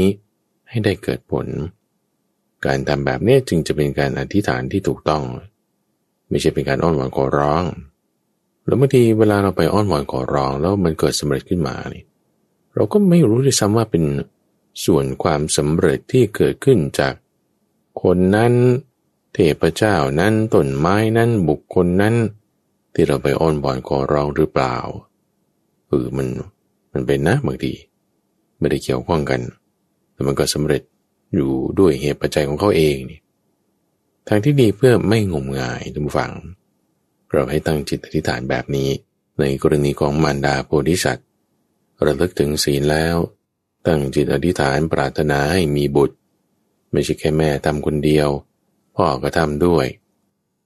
[0.70, 1.48] ให้ได้เกิดผล
[2.65, 5.24] การทำแบบนี้จึงจะเป็นการอธิษฐานที่ถูกต้อง
[6.32, 7.64] ไม่ใช่เป็นการอ้อนวอนขอร้อง
[8.66, 12.04] แล้วบางทีเวลาเราไปอ้อนวอนขอร้อง แล้วมันเกิดสำเร็จขึ้นมานี่
[12.76, 14.04] เราก็ไม่รู้ด้วยซ้ำว่าเป็น
[14.86, 17.13] ส่วนความสำเร็จที่เกิดขึ้นจาก
[18.02, 18.54] คนนั้น
[19.34, 22.15] เทพเจ้านั้นต้นไม้นั้นบุคคลนั้น
[22.94, 24.76] ที่เราไปอ้อนวอนขอร้องหรือเปล่า
[25.88, 26.28] เออมัน
[26.94, 27.74] มันเป็นนะบางที
[28.60, 29.41] ไม่ได้เกี่ยวข้องกัน
[30.13, 30.82] แต่มันก็สำเร็จ
[31.36, 33.20] อยู่ด้วยเหตุปัจจัยของเขาเองนี่
[34.27, 36.34] ทางที่ดีเพื่อไม่งมงายทุกฝัง
[37.31, 38.89] เราให้ตั้งจิตอธิษฐานแบบนี้
[39.39, 41.27] ในกรณีของมารดาโพธิสัตว์
[42.05, 43.15] ระลึกถึงศีลแล้ว
[43.88, 46.15] ตั้งจิตอธิษฐานปรารถนาให้มีบุตร
[46.91, 48.29] ไม่ใช่แค่แม่ทำคนเดียว
[48.95, 49.86] พ่อก็ทำด้วย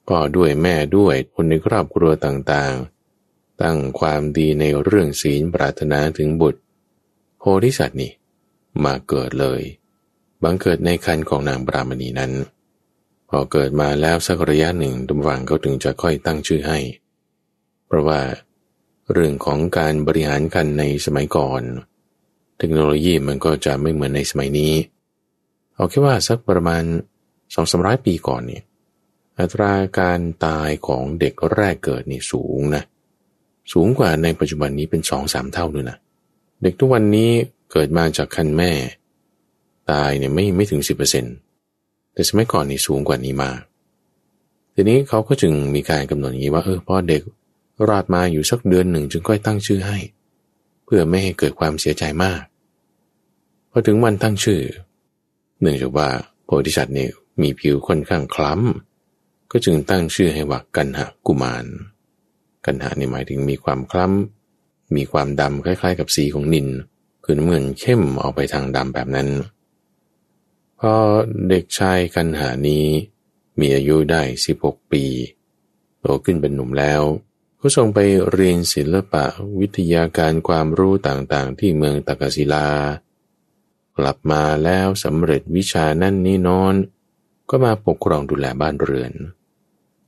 [0.07, 6.61] พ่อด้วยแม่ด้วยคนในครอบครัวต่างๆ ตั้งความดีในเรื่องศีลปรารถนาถึงบุตร
[7.39, 8.11] โพธิสัตว์นี่
[8.83, 9.61] มาเกิดเลย
[10.43, 12.31] บังเกิดในคันของนางปรามณีนั้น
[13.29, 16.79] พอเกิดมาแล้วสักระยะหนึ่งดุมวังเขาถึงจะค่อยตั้งชื่อให้
[17.87, 18.19] เพราะว่า
[19.13, 21.61] เรื่องของการบริหารคันในสมัยก่อน
[22.57, 24.73] เทคโนโลยีมันก็จะไม่เหมือนในสมัยนี้
[25.75, 26.83] เอาแค่ว่าสักประมาณ
[27.53, 28.63] สองสามร้อยปีก่อนเนี่ย
[29.39, 32.83] อัตราการตายของเด็กแรกเกิดนี่สูงนะ
[33.73, 35.97] สูงกว่าในปัจจุบันนี้เป็นสองสามเท่าเลยนะ
[36.61, 37.31] เด็กทุกวันนี้
[37.71, 38.71] เกิดมาจากคันแม่
[39.91, 41.35] ตายเนี่ยไม่ไม่ถึงสิบเปอร์เซ็นต์
[42.15, 43.59] แต่สมัยก่อนนี่สูงกว่านี้มาก
[44.73, 47.21] ทีนี้เขาก็จึงมีการกำหนดอย่างนี้ว่าเออพอเด็ก
[47.87, 49.97] รอดมาอยู่สักเดือนหนึ่งจึงค่อยตั้งชื่อให้
[50.85, 52.41] เพื่อไม่ให้เกิดความเสียใจมาก
[53.71, 54.61] พอถึงวันตั้งชื่อ
[55.59, 56.07] เนื่องจากว่า
[56.45, 61.65] โพธิสัตว์เนี่ยมีผิวค่อนข้างคล้ำ ก็จึงตั้งชื่อให้ว่ากันหากุมาร
[62.65, 66.67] กันหานี่หมายถึงมีความคล้ำ มีความดำคล้ายๆ กับสีของนิน
[67.23, 69.27] คือเหมือนเข้มออกไปทางดำแบบนั้น
[70.79, 70.93] พอ
[71.49, 72.87] เด็กชายกันหานี้
[73.59, 74.21] มีอายุได้
[74.57, 75.05] 16 ปี
[75.99, 77.01] โตขึ้นเป็นหนุ่มแล้ว
[77.59, 77.99] ก็ส่งไป
[78.31, 79.25] เรียนศิลปะ
[79.59, 82.67] วิทยาการความรู้ต่างๆ ที่เมืองตากศิลา
[83.97, 86.73] กลับมาแล้วสำเร็จวิชานั่นนี่นอน
[87.49, 89.13] ก็มาปกครองดูแลบ้านเรือน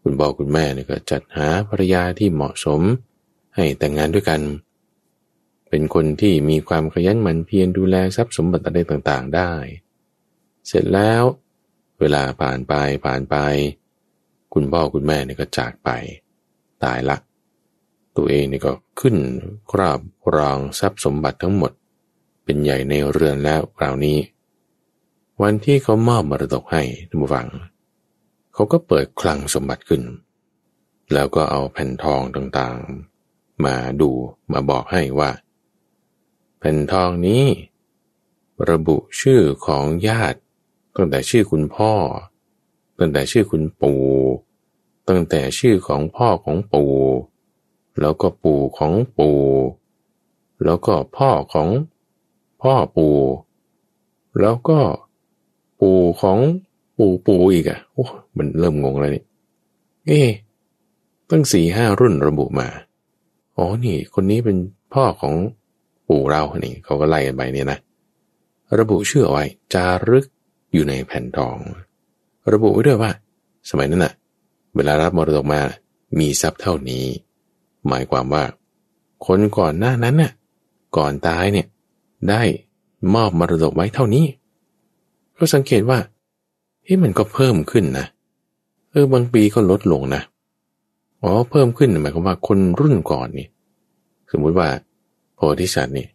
[0.02, 2.82] คุณบอกคุณแม่เนี่ยก็จัดหาภรรยาที่เหมาะสม
[3.56, 4.42] ให้แต่งงานด้วยกัน
[5.70, 9.52] เป็นคนที่มีความขยันหมั่นเพียรดูแลทรัพย์สมบัติอะไรต่างๆ ได้
[10.68, 11.24] เสร็จแล้ว
[12.00, 12.74] เวลาผ่านไป
[13.06, 13.36] ผ่านไป
[14.54, 15.90] คุณพ่อคุณแม่เนี่ยก็จากไป
[16.84, 17.18] ตายละ
[18.18, 19.16] ตัวเองเนี่ก็ขึ้น
[19.72, 21.72] ครอบครองทรัพย์สมบัติทั้งหมด
[22.44, 24.18] เป็นใหญ่ในเรือนแล้วคราวนี้
[25.42, 27.48] วันที่เขามอบมรดกให้ท่านผู้ฟัง
[28.54, 30.04] เขาก็เปิดคลังสมบัติขึ้น
[31.14, 34.12] แล้วก็เอาแผ่นทองต่างๆ มาดู
[34.52, 35.32] มาบอกให้ว่า
[36.60, 37.46] แผ่นทองนี้
[38.70, 40.40] ระบุชื่อของญาติ
[40.98, 41.92] ตั้งแต่ชื่อคุณพ่อ
[43.00, 44.02] ตั้งแต่ชื่อคุณปู่
[45.08, 46.94] ตั้งแต่ชื่อของพ่อของปู่
[48.00, 49.40] แล้วก็ปู่ของปู่
[50.64, 51.70] แล้วก็พ่อของ
[52.62, 53.16] พ่อปู่
[54.40, 54.80] แล้วก็
[55.80, 56.40] ปู่ของ
[56.98, 58.06] ปู่ปู่อีกอะ่ะโอ้
[58.38, 59.24] มันเริ่มงงแล้วนี่
[60.08, 60.22] เอ๊
[61.30, 62.68] ตั้งสี่ห้ารุ่นระบุมา
[63.58, 64.58] อ๋อนี่ คนนี้เป็น
[64.94, 65.36] พ่อของ
[66.08, 67.80] ปู่เรานี่เขาก็ไล่กันไปเนี่ยนะ
[68.80, 70.26] ระบุชื่อเอาไว้จารึก
[70.74, 71.58] อยู่ในแผ่นทอง
[72.54, 73.12] ระบุไว้ด้วยว่า
[73.70, 74.14] สมัยนั้นน่ะ
[74.76, 75.60] เวลารับมรดกมา
[76.20, 77.06] มีทรัพย์เท่านี้
[77.88, 78.44] หมายความว่า
[79.26, 80.32] คนก่อนหน้านั้นน่ะ
[80.98, 81.68] ก่อนตายเนี่ย
[82.30, 82.42] ได้
[83.14, 84.26] มอบมรดกไว้เท่านี้
[85.38, 86.00] ก็สังเกตว่า
[86.84, 88.06] เฮ้มันก็เพิ่มขึ้นนะ
[88.92, 90.22] เออบางปีก็ลดลงนะ
[91.24, 93.48] อ๋อเพิ่มขึ้นหมายความว่าคนรุ่นก่อนนี่
[94.32, 94.70] สมมุติว่า
[95.36, 96.08] โพธิสัตว์นี่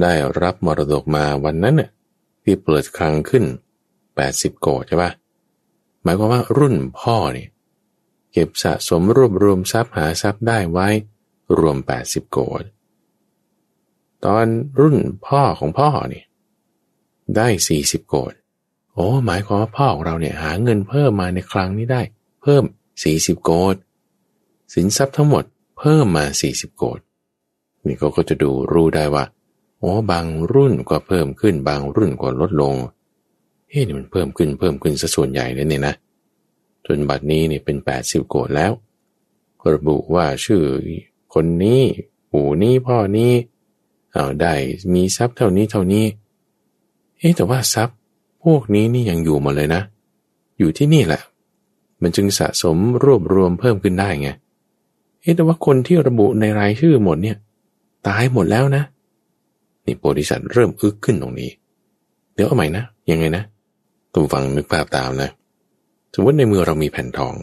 [0.00, 0.12] ได้
[0.42, 1.88] รับมรดกมาวันนั้นน่ะ
[2.42, 3.44] ที่เปิดครั้งขึ้น
[4.20, 5.10] 80 โกดใช่ปะ
[6.02, 7.48] หมายความว่ารุ่นพ่อเนี่ย
[8.32, 10.88] เก็บสะสมรวบรวมทรัพย์หาทรัพย์ได้ไว้
[11.58, 12.62] รวม 80 โกด
[14.24, 14.46] ตอน
[14.80, 14.96] รุ่น
[15.26, 16.24] พ่อของพ่อเนี่ย
[17.36, 17.48] ได้
[17.78, 18.32] 40 โกด
[18.94, 22.02] โอ้หมายความว่าพ่อของเราเนี่ยหาเงินเพิ่มมาในครั้งนี้ได้
[22.42, 22.64] เพิ่ม
[23.04, 23.76] 40 โกด
[24.74, 25.44] สินทรัพย์ทั้งหมด
[25.78, 27.00] เพิ่มมา 40 โกด
[27.86, 29.24] นี่เขาก็จะดูรู้ได้ว่า
[29.78, 32.74] โอ้บางรุ่นก็เพิ่มขึ้นบางรุ่นก็ลดลง
[33.72, 35.94] เฮ้ยนี่มันเพิ่มขึ้นเพิ่มขึ้นซะส่วนใหญ่เลยเนี่ยนะ
[36.86, 38.72] จนบัดนี้เนี่ยเป็น 80 โกดแล้ว
[39.74, 40.62] ระบุว่าชื่อ
[41.34, 41.80] คนนี้
[42.32, 43.32] ปู่นี้พ่อนี้
[44.12, 44.54] เอาได้
[44.94, 46.04] มีทรัพย์เท่านี้เท่านี้
[47.18, 47.96] เฮ้แต่ว่าทรัพย์
[48.42, 49.82] พวกนี้นี่ยังอยู่มาเลยนะ
[50.58, 51.20] อยู่ที่นี่แหละ
[52.02, 54.28] มันจึงสะสมรวบรวมเพิ่มขึ้นได้ไง
[55.20, 57.36] เฮ้แต่ว่าคนที่ระบุในรายชื่อหมดเนี่ย
[58.08, 58.82] ตายหมดแล้วนะ
[59.84, 61.50] นี่โพธิสัตว์เริ่มอึกขึ้นตรงนี้
[62.34, 63.44] เดี๋ยวเอาใหม่นะ ยังไงนะ
[64.12, 65.30] ตุวฟังนึกภาพตามนะ
[66.14, 67.34] สมมติในมือเรามีแผ่นทอง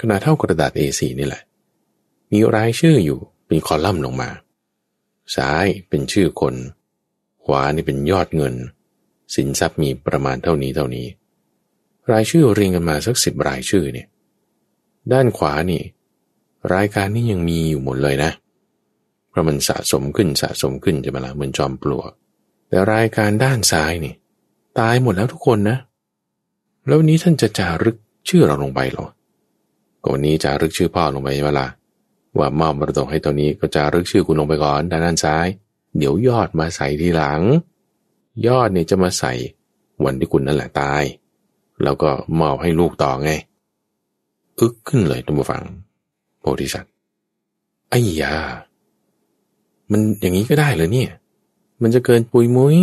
[0.00, 1.42] ขนาดเท่ากระดาษ A4 นี่แหละ
[2.32, 4.30] มีรายชื่ออยู่เป็นคอลัมน์ลงมา
[5.36, 6.54] ซ้ายเป็นชื่อคน
[7.44, 8.54] ขวานี่เป็นยอดเงิน
[9.34, 11.06] สินทรัพย์มีประมาณเท่านี้เท่านี้
[12.12, 14.08] รายชื่อเรียงกันมาสักสิบรายชื่อเนี่ย
[15.12, 15.82] ด้านขวานี่
[16.74, 18.30] รายการนี้ยังมีอยู่หมดเลยนะ
[19.30, 22.10] เพราะมันสะสมขึ้นสะสมขึ้นจะมาละเหมือนจอมปลวก
[22.68, 24.14] แต่รายการด้านซ้ายนี่
[24.78, 25.78] ตายหมดแล้วทุกคนนะ
[26.86, 27.96] แล้ววันนี้ท่านจะจารึก
[28.28, 29.06] ชื่อเราลงไปหรอ
[30.02, 31.66] ก็วันนี้จารึกชื่อพ่อลงไปเวลา
[32.38, 35.46] ว่ามอบมรดกให้ตัวนี้ก็จารึกชื่อคุณลงไปก่อนด้านด้านซ้าย
[35.98, 37.40] เดี๋ยวยอดมาใส่ทีหลัง
[38.46, 39.32] ยอดเนี่ยจะมาใส่
[40.04, 41.02] วันที่คุณนั่นแหละตาย
[41.82, 42.10] แล้วก็
[42.40, 43.30] มอบให้ลูกต่อไง
[44.60, 45.64] อึกขึ้นเลยทุกฝัง
[46.40, 46.92] โพธิสัตว์
[47.90, 48.34] ไอ้ยา
[49.90, 51.10] มันอย่างนี้ก็ได้เลยเนี่ย
[51.82, 52.76] มันจะเกินปุยมุย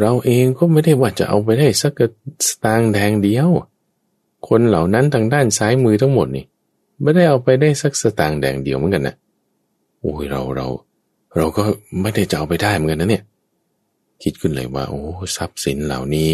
[0.00, 1.92] เราเองก็ไม่ได้ว่าจะเอาไปได้สัก
[2.46, 3.50] สตางค์แดงเดียว
[4.48, 6.44] คนเหล่านั้นทางด้านซ้ายมือทั้งหมดนี่
[7.02, 9.14] ไม่ได้เอาไปได้สักสตางค์แดงเดียวเหมือนกันนะ
[10.00, 10.66] โอ้ยเราเรา
[11.36, 11.62] เราก็
[12.00, 13.24] ไม่ได้จะเอาไปได้เหมือนกันนะเนี่ย
[14.22, 15.00] คิดขึ้นเลยว่า โอ้
[15.36, 16.28] ทรัพย์สินเหล่านี้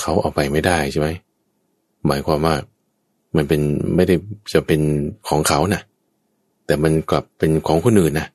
[0.00, 1.08] เขาเอาไปไม่ได้ใช่ไหม
[2.06, 2.54] หมายความว่า
[3.36, 3.60] มันเป็น
[3.96, 4.14] ไม่ได้
[4.52, 4.80] จะเป็น
[5.28, 5.82] ของเขานะ่ะ
[6.66, 8.26] แต่มันกลับเป็นของคนอื่นนะ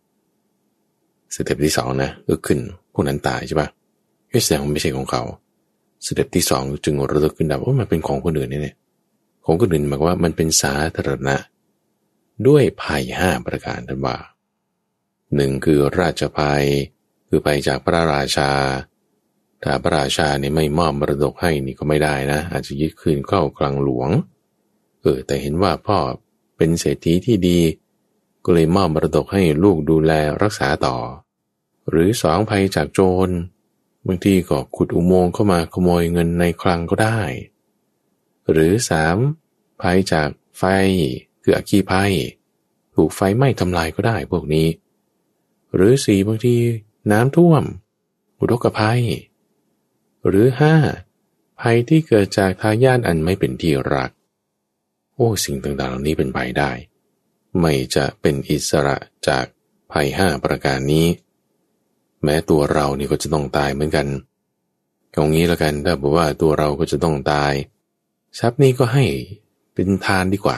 [1.36, 2.60] step ที่สองนะก็ขึ้น
[2.94, 3.68] พวกนั้นตายใช่ปะ
[4.44, 5.24] แสดงว่าไม่ใช่ของเขา
[6.06, 8.76] step ที่สองจึงระลึกขึ้นได้ว่ามันเป็นของคนอื่นเนี่ย
[9.46, 11.36] ของคนอื่นหมายว่ามันเป็นสาธารณะ
[12.48, 14.18] ด้วยภัยห้าประการท่านว่า
[15.36, 16.64] หนึ่งคือราชภัย
[17.28, 18.52] คือภัยจากพระราชา
[19.64, 24.10] ถ้าพระราชาเนี่ยไม่มอบมรดกให้นี่ก็ไม่ได้นะ อาจจะยึดคืนเข้าคลังหลวง
[25.02, 25.98] เออแต่เห็นว่าพ่อ
[26.58, 27.60] เป็นเศรษฐีที่ดี
[28.44, 30.98] ก็เลยมอบมรดกให้ลูกดูแลรักษาต่อ
[31.90, 33.30] หรือสองภัยจากโจร
[34.08, 37.22] บางทีก็ขุดอุโมงค์เข้ามาขโมยเงินในคลังก็ได้
[38.52, 39.18] หรือสาม
[39.82, 40.64] ภัยจากไฟ
[41.42, 42.14] คืออัคคีภัย
[42.96, 44.68] ถูกไฟไหม้ทำลายก็ได้พวกนี้
[45.76, 46.56] หรือสี่บางที
[47.12, 47.64] น้ำท่วม
[48.40, 49.02] อุทกภัย
[50.28, 50.76] หรือห้า
[51.60, 54.12] ภัยที่เกิดจากทายาทอันไม่เป็นที่รัก
[55.14, 56.72] โอ้สิ่งต่างๆเหล่านี้เป็นไปได้
[57.60, 59.46] ไม่จะเป็นอิสระจาก
[59.92, 61.08] ภัยห้าประการนี้
[62.24, 64.08] แม้ตัวเรานี่ก็จะต้องตายเหมือนกัน
[65.16, 67.54] ตรงนี้แล้วกันถ้าบอกว่าตัวเราก็จะต้องตาย
[68.40, 69.06] ทรัพย์นี้ก็ให้
[69.74, 70.58] เป็นทานดีกว่า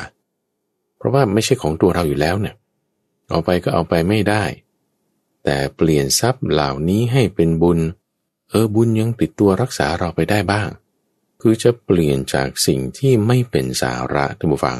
[0.98, 2.56] เพราะว่าไม่ใช่ของตัวเราอยู่แล้วเนี่ย
[3.30, 4.44] เอาไปก็เอาไปไม่ได้
[5.44, 7.80] แต่เปลี่ยนทรัพย์เหล่านี้ให้เป็นบุญ
[8.50, 10.68] เออบุญยังติดตัวรักษาเราไปได้บ้าง
[11.42, 14.80] คือจะเปลี่ยนจากสิ่งที่ไม่เป็นสาระท่านผู้ฟัง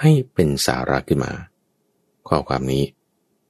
[0.00, 1.32] ให้เป็นสาระขึ้นมา
[2.28, 2.84] ข้อความนี้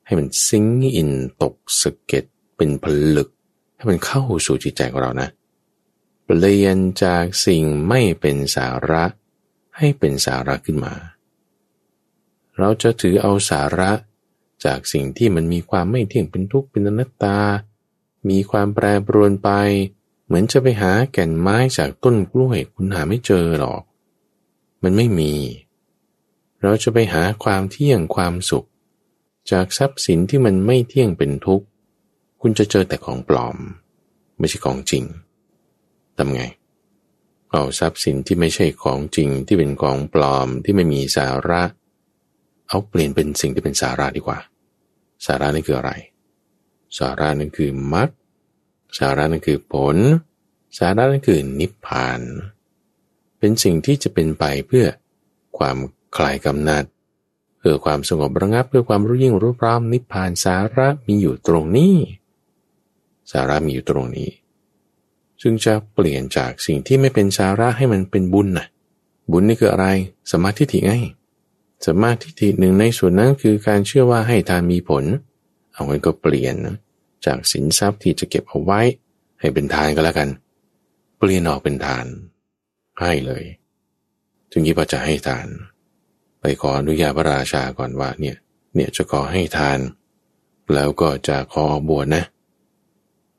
[0.06, 1.10] ให้มันซิงอิน
[1.42, 2.24] ตกสะเก็ต
[2.56, 2.84] เป็นผ
[3.16, 3.28] ลึก
[3.76, 5.28] ให้มันเข้าสู่จิตใจของเรานะ
[6.24, 9.04] เปลี่ยนจากสิ่งไม่เป็นสาระ
[9.76, 10.94] ให้เป็นสาระขึ้นมา
[12.58, 13.90] เราจะถือเอาสาระ
[14.64, 17.38] จากสิ่งที่มันมีความไม่เที่ยงเป็นทุกข์เป็นอนัตตา
[18.28, 19.50] มีความแปรปรวนไป
[20.26, 23.82] เหมือนจะไปหาแก่นไม้จากต้นกล้วยคุณหาไม่เจอหรอก
[24.82, 25.32] มันไม่มี
[26.62, 28.66] เราจะไปหาความเที่ยงความสุข
[29.50, 31.66] จากทรัพย์สินที่มันไม่เที่ยงเป็นทุกข์
[32.46, 33.56] คุณจะเจอแต่ของปลอม
[34.38, 35.04] ไม่ใช่ของจริง
[36.16, 36.42] ทำไง
[37.50, 41.62] เอาทรัพย์สินที่ไม่ใช่ของจริงที่เป็นของปลอมที่ไม่มีสาระ
[42.68, 44.38] เอาเปลี่ยนเป็นสิ่งที่เป็นสาระดีกว่า
[45.26, 45.92] สาระนั่นคืออะไร
[46.98, 48.08] สาระนั่นคือมรรค
[48.98, 49.96] สาระนั่นคือผล
[50.78, 52.20] สาระนั่นคือนิพพาน
[53.38, 54.86] เป็นสิ่งที่จะเป็นไปเพื่อ
[55.58, 55.76] ความ
[56.16, 56.84] คลายกำนัด
[57.58, 61.94] เพื่อความสงบระงับเพื่อความรู้ยิ่งรู้พร้อมนิพพานสาระมีอยู่ตรงนี้
[63.32, 64.28] สาระมีอยู่ตรงนี้
[65.42, 68.66] จึงจะเปลี่ยนจากสิ่งที่ไม่เป็นสาระให้มันเป็นบุญนะ
[69.30, 69.86] บุญนี่คืออะไร
[70.32, 70.94] สมาธิถิไง
[71.86, 75.04] สมาธิถิหนึ่งในส่วนนั้นคือการเชื่อว่าให้ทานมีผล
[75.72, 76.54] เอางั้นก็เปลี่ยน
[77.26, 78.80] จากสินทรัพย์ที่จะเก็บเอาไว้
[79.40, 80.28] ให้เป็นทานก็แล้วกัน
[81.18, 82.06] เปลี่ยนออกเป็นทาน
[83.00, 83.44] ให้เลย
[84.50, 85.46] จึงยี่ปจะให้ทาน
[86.40, 88.36] ไปขออนุญาตพระราชาก่อนว่าเนี่ย
[88.74, 89.78] เนี่ยจะขอให้ทาน
[90.74, 92.24] แล้วก็จะขอบวชนะ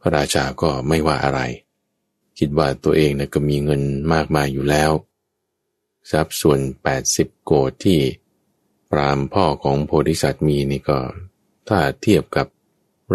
[0.06, 1.42] ระราชาก็ไม่ว่าอะไร
[2.40, 3.82] คิดว่าตัวเองนะก็มีเงิน
[4.14, 4.92] มากมายอยู่แล้ว
[6.12, 6.60] ทรัพย์ส่วน
[7.02, 8.00] 80 โกดที่
[8.90, 11.00] พรามพ่อของโพธิสัตว์มีนี่ก็
[11.68, 12.48] ถ้าเทียบกับ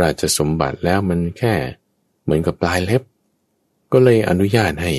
[0.00, 1.54] ราชสมบัติแล้วมันแค่
[2.22, 3.02] เหมือนกับปลายเล็บ
[3.92, 4.92] ก็เลยอนุญาตให้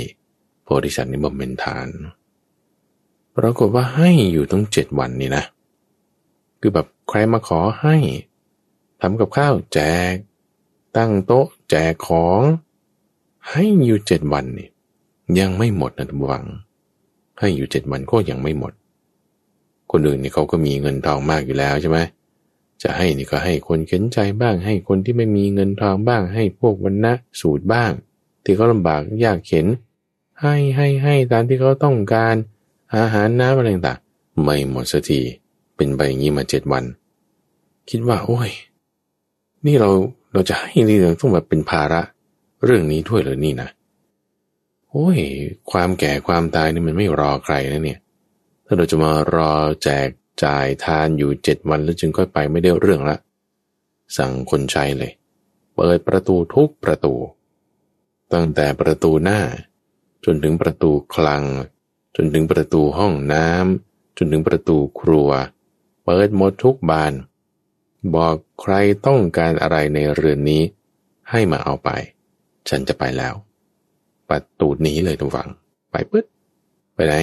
[0.63, 1.87] โพธิสัตว์นี้บำเพ็ญทาน
[3.37, 5.43] ปรากฏว่าให้อยู่ตั้งเจ็ดวันนี่นะ
[6.59, 7.95] คือแบบใครมาขอให้
[9.01, 9.79] ทำกับข้าวแจ
[10.13, 10.15] ก
[10.97, 12.41] ตั้งโต๊ะแจกของ
[13.49, 14.69] ให้อยู่เจ็ดวันนี่
[15.39, 16.45] ยังไม่หมดนะทุกวัง
[17.39, 18.73] ให้อยู่เจ็ดวันก็ยังไม่หมด
[19.91, 21.99] คนอื่นนี่เขาก็มีเงินทองมากอยู่แล้วใช่ไหม
[22.81, 27.91] จะให้นี่ก็ให้คนเข็นใจบ้าง ให้คนที่ไม่มีเงินทองบ้าง ให้พวกวันนะสูตรบ้าง
[28.43, 29.65] ที่เขาลำบากยากเข็น
[30.41, 32.35] ให้ให้ให้ตามที่เขาต้องการ
[32.95, 33.99] อาหารน้ำอะไรต่าง
[34.41, 35.19] ไม่หมดสักที
[35.75, 36.83] เป็นไปอย่างนี้มาเจ็ดวัน
[37.89, 38.51] คิดว่า โอ้ย
[39.65, 39.89] นี่เรา
[40.31, 42.01] เราจะให้นี่เราต้องแบบเป็นภาระ
[42.65, 43.69] เรื่องนี้ด้วยเลยนี่นะ
[44.89, 45.19] โอ้ย
[45.71, 47.99] ความแก่ความตายนี่มันไม่รอใครนะเนี่ย
[48.65, 49.51] ถ้าเราจะมารอ
[49.83, 50.09] แจก
[50.43, 53.15] จ่ายทานอยู่เจ็ดวันแล้วจึงค่อยไปไม่ได้เรื่องละ
[54.17, 55.11] สั่งคนใช้เลย
[55.75, 57.13] เปิดประตูทุกประตู
[58.33, 59.39] ตั้งแต่ประตูหน้า
[60.25, 61.43] จนถึงประตูคลัง
[62.15, 65.29] จนถึงประตูห้องน้ำจนถึงประตูครัว
[66.03, 67.13] เปิดหมดทุกบาน
[68.15, 68.73] บอกใคร
[69.07, 70.63] ต้องการอะไรในเรือนนี้
[71.31, 71.89] ให้มาเอาไป
[72.69, 73.33] ฉันจะไปแล้ว
[74.29, 75.49] ปัดตูดหนีเลยทุกฝัง
[75.91, 76.25] ไปปึ๊ด
[76.95, 77.15] ไปไหน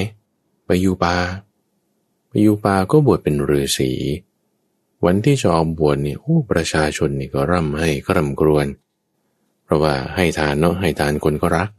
[0.66, 1.16] ไปอยู่ปา
[2.28, 3.90] ไปอยู่ปาก็บวชเป็นฤาษี
[5.04, 8.66] วันที่จะออกบวชนี่โอ้ประชาชนนี่ก็ร่ำให้ก็ร่ำกรวน
[9.64, 11.70] เพราะว่าให้ทานเนาะให้ทานคนก็รัก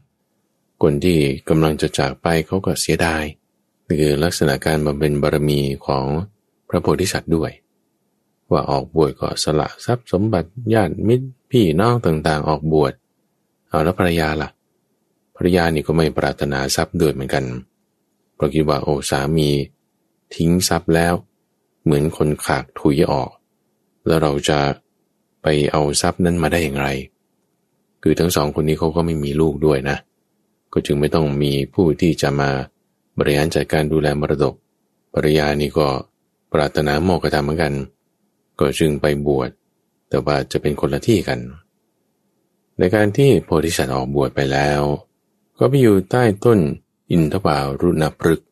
[0.83, 1.17] คนที่
[1.49, 3.23] กำลังจะจากไปเขาก็เสียดาย
[3.99, 6.05] คือลักษณะการบำเพ็ญบารมีของ
[6.69, 7.51] พระโพธิสัตว์ด้วย
[8.51, 12.93] ว่าออกบวชก็สละทรัพย์สมบัติญาติมิตรพี่น้องต่างๆ ออกบวช
[13.67, 14.49] เอาแล้วภรรยาล่ะ
[15.35, 17.45] ภรรยานี่ก็ไม่ปรารถนาทรัพย์ด้วยเหมือนกัน
[18.35, 19.49] เพราะคิดว่าโอ้สามี
[20.35, 21.13] ทิ้งทรัพย์แล้ว
[21.83, 23.29] เหมือนคนขากถุยออก
[24.05, 24.59] แล้วเราจะ
[25.41, 26.88] ไปเอาทรัพย์นั้นมาได้อย่างไร
[28.03, 29.97] คือทั้งสองคนนี้เขาก็ไม่มีลูกด้วยนะ
[30.73, 32.49] ก็จึงไม่ต้องมีผู้ที่จะมา
[33.19, 34.53] บริหารจัดการดูแลมรดก
[35.13, 35.88] ภรรยานี่ก็
[36.53, 37.73] ปรารถนาโมกขธรรมเหมือนกัน
[38.60, 39.50] ก็จึงไปบวช
[40.10, 41.39] แต่ว่าจะเป็นคนละที่กัน
[42.80, 44.82] ในการที่โพธิสัตว์ออกบวชไปแล้ว
[45.58, 46.60] ก็ไปอยู่ใต้ต้น
[47.12, 48.48] อินทวารุณพฤกษ์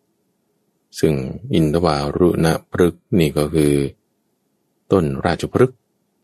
[0.99, 1.13] ซึ่ง
[1.53, 3.73] อินทวารุณพฤกษ์นี่ก็คือ
[4.91, 5.79] ต้นราชพฤกษ์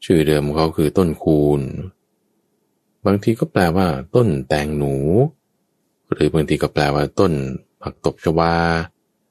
[0.06, 1.62] ชื่อเดิมเขาคือต้นคูณ
[3.06, 4.96] บางทีก็แปลว่า ต้นแตงหนู
[6.12, 7.34] หรือบางทีก็แปลว่า ต้น
[7.82, 8.56] ผักตบชวา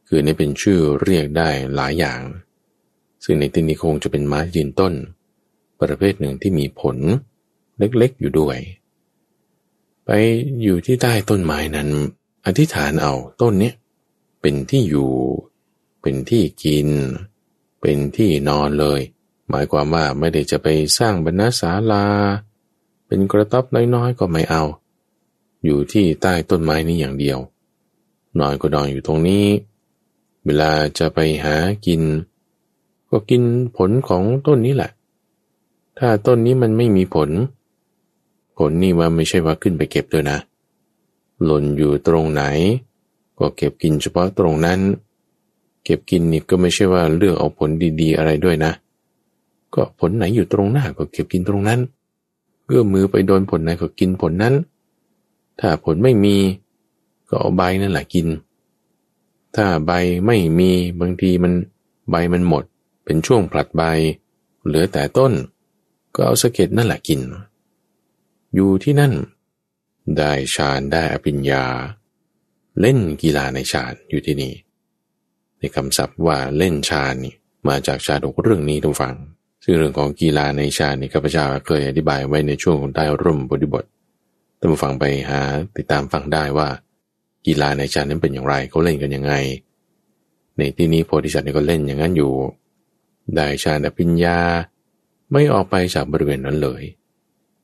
[0.08, 2.20] คือนี่เป็นชื่อเรียกได้หลายอย่าง
[3.24, 4.94] ซึ่งในที่นี้คงจะเป็นไม้ยืนต้น
[5.80, 6.96] ประเภทหนึ่งที่มีผล
[7.78, 8.58] เล็กๆอยู่ด้วย
[10.04, 10.10] ไป
[10.62, 11.88] อยู่ที่ใต้ต้นไม้นั้น
[12.46, 13.74] อธิษฐานเอาต้นเนี้ย
[14.40, 15.10] เป็นที่อยู่
[16.02, 16.88] เป็นที่กิน
[17.80, 19.00] เป็นที่นอนเลย
[19.48, 22.06] หมายความว่าไม่ได้จะไปสร้างบรรณศาลา
[23.06, 24.64] เป็นกระต๊อบน้อยๆก็ไม่เอา
[25.64, 27.38] อยู่ที่ใต้ต้นไม้นี้อย่างเดียว
[28.38, 29.46] นอนก็นอนอยู่ตรงนี้
[30.44, 31.56] เวลาจะไปหา
[31.86, 32.00] กิน
[33.12, 33.42] ก็กิน
[33.76, 34.90] ผลของต้นนี้แหละ
[35.98, 37.30] ถ้าต้นนี้มันไม่มีผล
[38.58, 40.38] ผลนี่ว่าไม่ใช่ว่าขึ้นไปเก็บด้วยนะ
[41.44, 42.42] หล่นอยู่ตรงไหน
[43.38, 44.80] ก็เก็บกินเฉพาะตรงนั้น
[45.84, 47.70] เก็บกินนี่ก็ไม่ใช่ว่าเลือกเอาผล
[48.00, 48.72] ดีๆอะไรด้วยนะ
[49.74, 51.80] ก็ผลไหนอยู่ตรงหน้าก็เก็บกินตรงนั้น
[52.66, 54.54] เอื้อมมือไปโดนผลไหนก็กินผลนั้น
[55.60, 56.36] ถ้าผลไม่มี
[57.28, 58.26] ก็เอาใบนั่นแหละกิน
[59.56, 59.92] ถ้าใบ
[60.26, 60.70] ไม่มี
[61.00, 61.52] บางทีมัน
[62.10, 62.64] ใบมันหมด
[63.04, 63.82] เป็นช่วงผลัดใบ
[64.64, 65.32] เหลือแต่ต้น
[66.14, 67.20] ก็เอาสะเก็ดนั่นแหละกิน
[68.54, 69.12] อยู่ที่นั่น
[70.16, 71.64] ได้ฌานได้อภิญญา
[72.80, 74.52] เล่นกีฬาในฌานอยู่ที่นี่
[75.58, 77.34] ในคำศัพท์ว่าเล่นฌานนี่
[77.68, 79.16] มาจากชาดกเรื่องนี้ทุกฝัง
[79.64, 83.84] ซึ่งเรื่องของกีฬาในฌานนี่ข้าพเจ้าเคยอธิบายไว้ในช่วงของใต้ร่มบทบท
[84.58, 85.40] ท่านผู้ฟังไปหา
[85.76, 86.68] ติดตามฟังได้ว่า
[87.46, 89.32] กีฬาในฌานนั้นเป็นอย่างไรเขาเล่นกันยังไง
[90.56, 92.32] ในที่นี้โพธิสัตว์ก็เล่นอย่างนั้นอยู่
[93.34, 94.38] ได้ฌานอภิญญา
[95.32, 96.82] ไม่ออกไปจากบริเวณนั้นเลย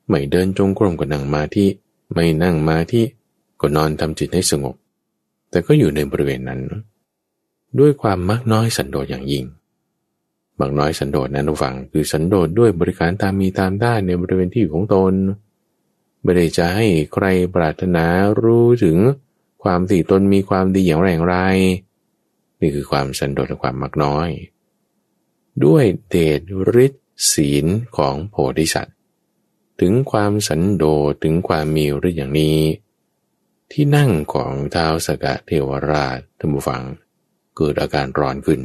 [0.09, 1.67] ไม่เดินจงกรมก็นั่งมาที่
[2.13, 3.05] ไม่นั่งมาที่
[3.61, 4.75] ก็นอนทำจิตให้สงบ
[5.49, 6.61] แต่ก็อยู่ในบริเวณนั้น
[7.79, 9.45] ด้วยความมักน้อยสันโดษอย่างยิ่ง
[10.59, 15.13] มักน้อยสันโดษนั้นทุกฝังคือสันโดษด้วยบริการตามมีตามได้ในบริเวณที่อยู่ของตน
[16.23, 18.05] ไม่ได้จะให้ใครปรารถนา
[18.41, 18.97] รู้ถึง
[19.63, 21.37] ความที่ตนมีความดีอย่างแรอย่างไร
[22.59, 24.29] นี่คือความสันโดษและความมักน้อย
[25.65, 26.41] ด้วยเดช
[26.85, 27.65] ฤทธิ์ศีล
[27.97, 28.95] ของโพธิสัตว์
[29.79, 32.59] ถึงความสันโดษถึงความมีฤทธิ์อย่างนี้
[33.71, 36.83] ที่นั่งของเท้าสกะเทวราชท่านผู้ฟัง
[37.57, 38.61] เกิดอาการร้อนขึ้น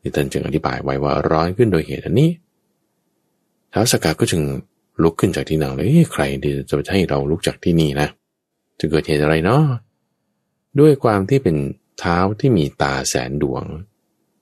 [0.00, 2.30] ที่ท่านจึงอธิบายไว้ว่าร้อนขึ้นโดยเหตุอันนี้
[3.70, 4.42] เท้าสกะก็จึง
[5.02, 8.08] ลุกขึ้นจากที่นั่งเลยใครดีจะให้เราลุกจากที่นี่นะ
[8.78, 9.64] จะเกิดเหตุอะไรเนาะ
[10.80, 11.56] ด้วยความที่เป็น
[11.98, 13.64] เท้าที่มีตาแสนดวง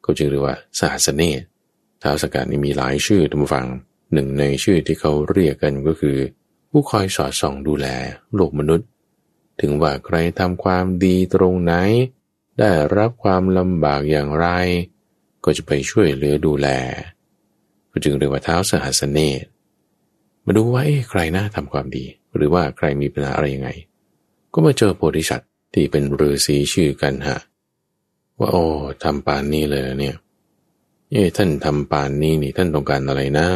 [0.06, 1.40] ก็จึงเรียกว่าสหัสเนต
[2.02, 3.66] ท้าวสกัดนี่มีหลายชื่อทุกฟัง
[4.12, 6.16] หนึ่งในชื่อที่เขาเรียกกันก็คือ
[6.70, 7.86] ผู้คอยสอดส่องดูแล
[8.34, 8.88] โลกมนุษย์
[9.60, 11.72] ถึงว่าใครทำความดีตรงไหน
[12.58, 14.46] ได้รับความลำบากอย่างไร
[15.44, 16.68] ก็จะไปช่วยเหลือดูแล
[17.90, 19.44] ก็จึงเรียกว่าเท้าสหัสเนต
[20.44, 22.04] มาดูว่าใครนะทำความดี
[22.36, 23.70] หรือว่าใครมีปัญหาอะไรยังไง
[24.52, 27.38] ก็มาเจอโพธิสัตว์ที่เป็นฤาษีชื่อกันฮะ
[28.38, 28.64] ว่าโอ้
[29.04, 30.16] ทำปานนี้เลยเนี่ย
[31.12, 33.46] เอ้ท่านทำปานนี้นี่ท่านต้องการอะไรนะ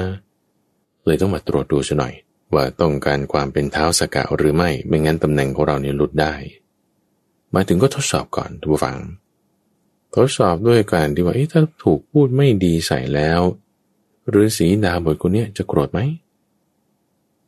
[1.06, 2.14] เลยต้องมาตรวจดูซะหน่อย
[2.54, 6.34] ว่าต้องการความเป็นเท้าสกะหรือไม่ไม่งั้นตำแหน่งของเราเนี่ยหลุดได้
[7.54, 8.98] มาถึงก็ทดสอบก่อนทุกฝัง
[10.16, 13.40] ทดสอบด้วยการที่ว่าถ้าถูกพูดไม่ดีใส่แล้ว
[14.34, 16.00] ฤาษีดาบทคนนี้จะโกรธไหม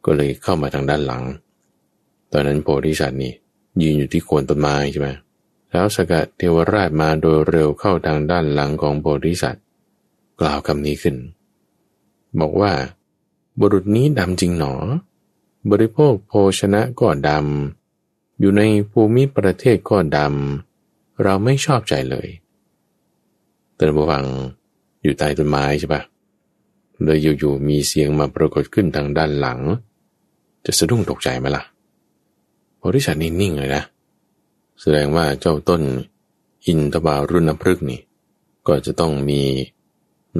[0.04, 1.24] ก็เลยเข้ามาทางด้านหลัง
[2.32, 3.32] ตอนนั้นโพธิสัตว์นี่
[3.82, 5.08] ยืนอยู่ที่โคนต้นไม้ใช่ไหม
[5.72, 9.64] แล้วสกัดเทวราชมาโดยเร็วเข้าทางด้านหลังของโพธิสัตว์
[10.40, 11.16] กล่าวคำนี้ขึ้น
[12.40, 12.72] บอกว่า
[13.58, 14.74] บุรุษนี้ดำจริงหนอ
[15.70, 22.28] บริโภคโภชนะก็ดำ อยู่ในภูมิประเทศก็ดำ เราไม่ชอบใจเลย
[23.76, 24.24] เตือนบวัง
[25.02, 26.02] อยู่ใต้ต้นไม้ใช่ปะ
[27.02, 29.60] เลยอยู่ๆมีเสียงมาปรากฏขึ้นทางด้านหลัง
[30.64, 31.62] จะสะดุ้งตกใจไหมล่ะ
[32.76, 33.82] โพธิสัตว์นิ่งเลยนะ
[34.84, 35.82] แสดงว่าเจ้าต้น
[36.66, 38.00] อินทบารุณพฤกษ์นี่
[38.66, 39.40] ก็จะต้องมี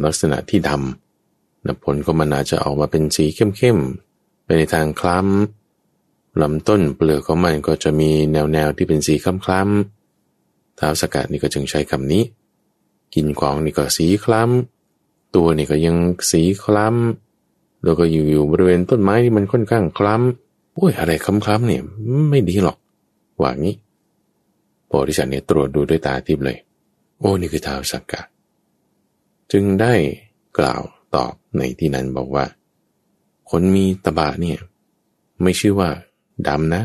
[0.05, 12.23] ลักษณะที่ดำนผลก็มันอาจจะออกมาเป็นสีเข้มๆ ไปในทางคล้ำลำต้นเปลือกของมันก็จะมีแนวๆที่เป็นสีคล้ำๆท้าวสกัดนี่ก็จึงใช้คำนี้
[13.15, 15.97] กินของนี่ก็สีคล้ำ ตัวนี่ก็ยัง
[16.31, 21.83] สีคล้ำ แล้วก็อยู่ๆบริเวณต้นไม้ที่มันค่อนข้างคล้ำโอ้ยอะไรคล้ำๆเนี่ย
[22.31, 22.77] ไม่ดีหรอก
[23.41, 23.77] ว่างี้
[24.93, 26.59] พธิสัตว์เนี่ยตรวจดูด้วยตาทิพย์เลย
[27.19, 28.23] โอ้นี่คือท้าวสักกะ
[29.53, 29.95] จึงได้
[30.59, 30.83] กล่าว
[31.15, 32.45] ตอบในที่นั้นบอกว่า
[33.51, 34.59] คนมีตบะเนี่ย
[35.43, 35.91] ไม่ชื่อว่า
[36.49, 36.83] ดำนะ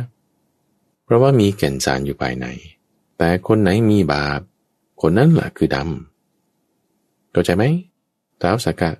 [1.03, 2.47] เพราะว่ามีแก่นสารอยู่ภายใน
[3.17, 4.41] แต่คนไหนมีบาป
[5.01, 7.63] คนนั้นแหละคือดำเข้าใจไหม
[8.41, 8.91] ท้าวสักกะ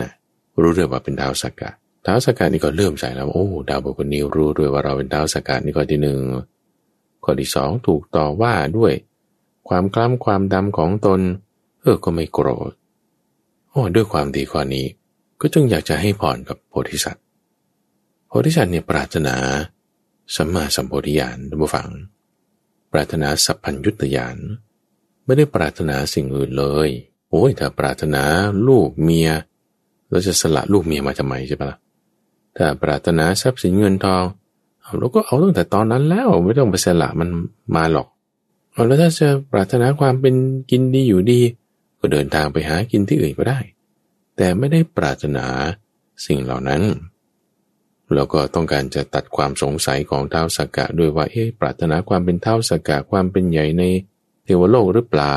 [0.00, 0.10] นะ
[0.62, 1.70] รู้เรื่องว่าเป็นท้าวสักกะ
[2.06, 6.18] ท้าวสกัดนี่ก็เริ่มใส่แล้ว โอ้ดาวบุคคลนี้รู้ด้วยว่าเราเป็นท้าวสกัดนี่ข้อที่หนึ่ง
[7.24, 8.92] ข้อที่สองถูกต่อว่าด้วย
[9.68, 11.20] ความคล้ำความดำของตน
[11.80, 12.72] เออก็ไม่โกรธ
[13.70, 14.86] โอ้ด้วยความดีข้อนี้
[15.40, 17.24] ก็จึงอยากจะให้พรกับโพธิสัตว์
[18.28, 19.36] โพธิสัตว์เนี่ยปรารถนา
[20.36, 21.88] สัมมาสัมโพธิญาณท่านผู้ฟัง
[22.92, 24.36] ปรารถนาสัพพัญยุตญาณ
[25.24, 26.88] ไม่ได้ปรารถนาสิ่งอื่นเลย
[27.30, 28.22] โอ้ยถ้าปรารถนา
[28.68, 29.30] ลูกเมีย
[30.10, 31.78] เราจะสละลูกเมียมาทำไมใช่ปะละ่ะ
[32.56, 34.24] ถ้าปรารถนาทรัพย์สินเงินทอง
[34.98, 37.28] เราก็เอาตั้งแต่ตอนนั้นแล้วไม่ต้องไปสละมัน
[37.76, 38.08] มาหรอก
[38.72, 40.34] เอาแล้วถ้าจะปรารถนาความเป็น
[40.70, 41.40] กินดีอยู่ดี
[41.98, 43.60] ก็เดินทางไปหากินที่อื่นก็ได้
[44.36, 45.46] แต่ไม่ได้ปรารถนา
[46.26, 46.82] สิ่งเหล่านั้น
[48.14, 53.82] แล้วก็ต้องการจะตัดความสงสัยของเท้าสกกะด้วยว่าเอ๊ะปรารถนาความเป็นเท้าสกกะความเป็นใหญ่ใน
[54.44, 55.36] เทวโลกหรือเปล่า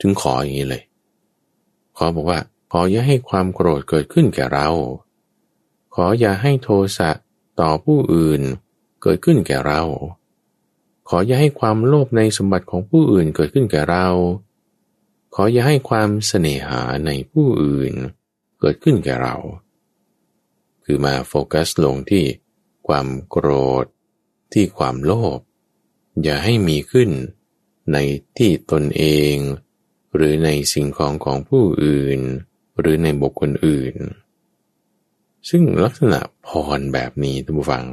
[0.00, 0.82] จึงขออย่างนี้เลย
[1.96, 2.40] ขอบอกว่า
[2.72, 4.68] ขออย่าให้ความโกรธเกิดขึ้นแก่เรา
[5.94, 6.68] ขออย่าให้โท
[6.98, 7.10] สะ
[7.60, 8.42] ต่อผู้อื่น
[9.02, 9.82] เกิดขึ้นแก่เรา
[11.08, 14.08] ขออย่าให้ความโลภในสมบัติของผู้อื่นเกิดขึ้นแก่เรา
[15.34, 17.92] ขออย่าให้ความเสน่หาในผู้อื่น
[18.60, 19.36] เกิดขึ้นแก่เรา
[20.84, 22.24] คือมาโฟกัสลงที่
[22.86, 23.48] ความโกร
[23.84, 23.86] ธ
[24.52, 25.38] ที่ความโลภ
[26.22, 27.10] อย่าให้มีขึ้น
[27.92, 27.96] ใน
[28.38, 29.36] ที่ตนเอง
[30.14, 32.20] หรือในสิ่งของของผู้อื่น
[32.78, 33.94] หรือในบุคคลอื่น
[35.48, 37.84] ซึ่งลักษณะพรแบบนี้ท่านผู้ฟัง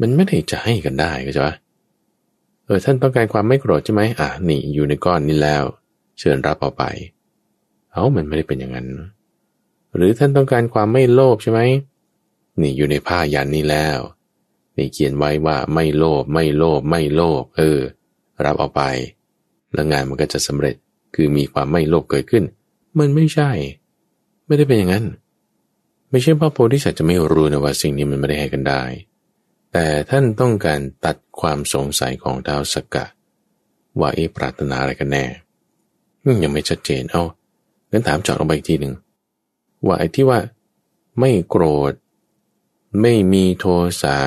[0.00, 1.50] มันไม่ได้จะให้กันได้ก็ใช่ไหม
[2.64, 5.62] เออท่านต้องการความไม่โกรธใช่ไหมอะนี่อยู่ในก้อนนี้แล้ว
[6.18, 6.84] เชิญรับเอาไป
[7.92, 8.88] เอามันไม่ได้เป็นอย่างนั้น
[9.94, 11.60] หรือท่านต้องการความไม่โลภใช่ไหม
[12.60, 13.98] นี่อยู่ในผ้ายันนี้แล้ว
[14.76, 17.78] นี่เขียนไว้ว่าไม่โลภไม่โลภไม่โลภเออ
[18.44, 18.82] รับเอาไป
[19.72, 20.76] แล้วงานมันก็จะสำเร็จ
[21.14, 22.44] คือมีความไม่โลภเกิดขึ้น
[22.98, 23.50] มันไม่ใช่
[24.46, 25.04] ไม่ได้เป็นอย่างนั้น
[26.10, 28.82] ไม่ใช่พระโพธิสัตว์จะไม่รู้นะว่าสิ่งนี้มันไม่ได้ให้กันได้
[29.72, 33.06] แต่ท่านต้องการตัดความสงสัยของดาวสกกะ
[34.00, 35.24] ว่าเอปรารถนาอะไรกันแน่
[36.44, 37.22] ยังไม่ชัดเจน เอา
[37.90, 38.94] งั้นถามจอดลงไปอีกทีหนึ่ง
[39.86, 40.40] ว่าไอ้ที่ว่า
[41.20, 41.92] ไม่โกรธ
[43.00, 43.66] ไม่มีโท
[44.02, 44.18] สะ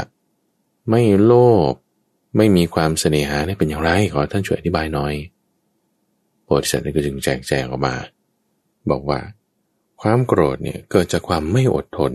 [0.89, 1.33] ไม่โล
[1.71, 1.73] ภ
[2.37, 5.13] ไม่มีความเสน่หานี่เป็นอย่างไร ขอท่านช่วยอธิบายหน่อย
[6.43, 7.95] โพธิสัตว์ก็จึงแจกแจงออกมา
[8.91, 9.19] บอกว่า
[10.01, 12.13] ความโกรธเนี่ยเกิดจากความไม่อดทน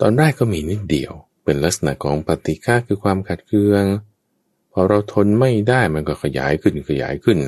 [0.00, 1.12] ตอนแรกก็มีนิดเดียว
[1.44, 3.84] เป็นลักษณะของปฏิฆาคือความขัดเคือง
[4.72, 7.38] พอเราทนไม่ได้มันก็ขยายขึ้นขยายขึ้น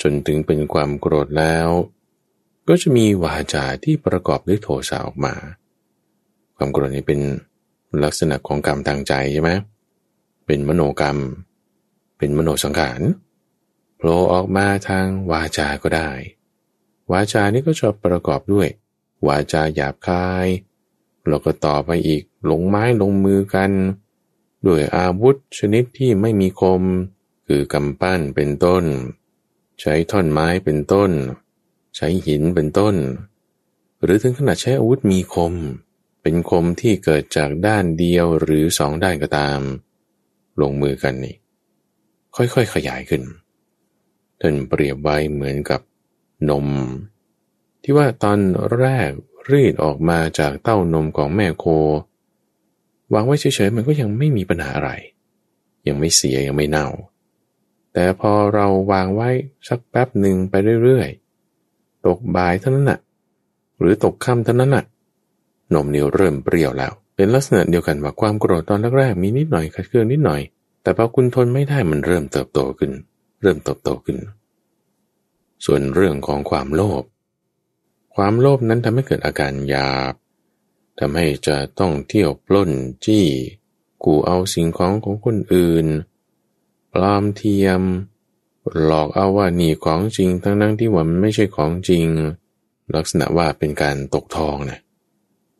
[0.00, 1.68] จนถึงเป็นความโกรธแล้ว
[2.68, 5.34] ก็จะมีวาจาที่ประกอบด้วยโทสะออกมา
[6.56, 7.20] ความโกรธนี้เป็น
[8.04, 9.50] ลักษณะของกรรมทางใจใช่ไหม
[10.46, 11.18] เป็นมโนกรรม
[12.18, 13.00] เป็นมโนสังขาร
[13.96, 16.10] โผล่ออกมาทางวาจาก็ได้
[17.10, 18.68] วาจานี้ก็จะประกอบด้วย
[19.26, 20.48] วาจาหยาบคาย
[21.28, 23.70] แล้วก็ต่อไปอีกลงไม้ลงมือกัน
[24.66, 26.82] ด้วยอาวุธชนิดที่ไม่มีคม
[27.46, 28.84] คือกำปั้นเป็นต้น
[29.80, 31.10] ใช้ท่อนไม้เป็นต้น
[31.96, 32.96] ใช้หินเป็นต้น
[34.02, 35.54] หรือถึงขนาดใช้อาวุธมีคม
[36.22, 39.60] เป็นคมที่เกิดจากด้านเดียวหรือสองด้านก็ตาม
[40.60, 41.36] ลงมือกันนี่
[42.36, 43.22] ค่อยๆขยายขึ้น
[44.40, 45.80] ท่านเปรียบไว้เหมือนกับ
[46.48, 46.66] นม
[47.82, 48.38] ที่ว่าตอน
[48.78, 49.10] แรก
[49.50, 51.64] รีดออกมาจากเต้านมของแม่โค
[53.12, 54.90] วางไว้เฉยๆมันก็ยังไม่มีปัญหาอะไร
[55.86, 56.88] ยังไม่เสียยังไม่เน่า
[57.92, 59.28] แต่พอเราวางไว้
[59.68, 62.98] สักแป๊บหนึ่งไปเรื่อยๆ ตกบ่ายเท่านั้นน่ะ
[63.78, 64.84] หรือตกค่ำเท่านั้นน่ะ
[65.74, 70.40] นมเนี่เริ่มเปรี้ยวแล้ว เป็นลักษณะเดียวกันว่าความโกรธตอนแรกๆมีนิดหน่อยขัดเคืองนิดหน่อย
[70.82, 72.92] แต่พอคุณทนไม่ได้มันเริ่มเติบโตขึ้น
[73.42, 74.16] เริ่มเติบโตขึ้น
[75.64, 77.04] ส่วนเรื่องของความโลภ
[78.14, 80.14] ความโลภนั้นทำให้เกิดอาการหยาบ
[80.98, 82.70] ทำให้จะต้องเที่ยวปล้น
[83.04, 83.26] จี้
[84.04, 85.86] กูเอาสิ่งของของคนอื่น
[86.92, 87.82] ปลอมเทียม
[88.84, 92.04] หลอกเอาว่านี่ของจริง ทั้งนั้นที่ว่ามันไม่ใช่ของจริง
[92.94, 94.78] ลักษณะว่าเป็นการตกทองนะ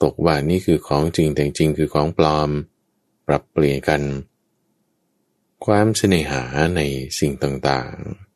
[0.02, 2.50] ตกว่านี่คือของจริงแต่จริงคือของปลอม
[3.26, 4.02] ปรับเปลี่ยนกัน
[5.64, 6.42] ความเสน่หา
[6.76, 6.80] ใน
[7.18, 8.29] สิ่งต่างๆ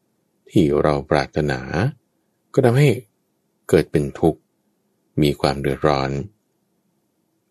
[0.57, 1.61] ที่เราปรารถนา
[2.55, 2.89] ก็ทำให้
[3.69, 4.41] เกิดเป็นทุกข์
[5.23, 6.11] มีความเดือดร้อน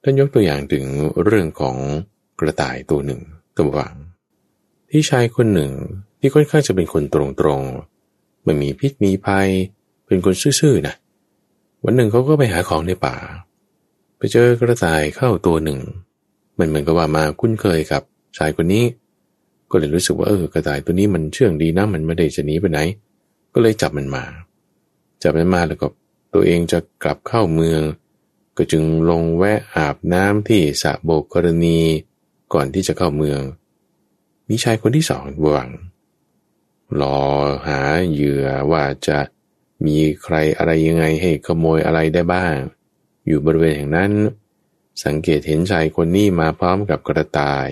[0.01, 0.86] ท่านยกตัวอย่างถึง
[1.24, 1.78] เรื่องของ
[2.39, 3.22] กระต่ายตัวหนึ่ง
[3.58, 3.95] ตัวหวัง
[4.89, 5.72] ที่ชายคนหนึ่ง
[6.20, 9.49] ที่ค่อนข้างจะเป็นคนตรงๆไม่มีพิษมีภัย
[10.06, 10.95] เป็นคนซื่อๆนะ
[11.84, 13.16] วันหนึ่งเขาก็ไปหาของในป่า
[14.18, 15.80] ไปเจอกระต่ายเข้าตัวหนึ่ง
[16.60, 18.01] มันเหมือนกับว่ามาคุ้นเคยกับ
[18.38, 18.84] ชายคนนี้
[19.74, 22.80] ก็เลยรู้สึกว่าเออกระต่ายตัวนี้มันเชื่องดีนะมันไม่ได้จะหนีไปไหน
[23.53, 24.24] ก็เลยจับมันมา
[25.24, 25.88] จับมันมาแล้วก็
[26.34, 27.82] ตัวเองจะกลับเข้าเมือง
[28.57, 31.80] ก็จึงลงแวะอาบน้ำที่สระโบกกรณี
[32.53, 33.41] ก่อนที่จะเข้าเมือง
[34.47, 35.69] มีชายคนที่สองบวัง
[37.01, 37.19] รอ
[37.67, 39.19] หาเหยื่อว่าจะ
[39.86, 42.55] มีใครอะไรยังไงให้ขโมยอะไรได้บ้าง
[43.26, 44.11] อยู่บริเวณแห่งนั้น
[45.05, 47.69] สังเกตเห็นชายคนนี้มาพร้อมกับกระต่าย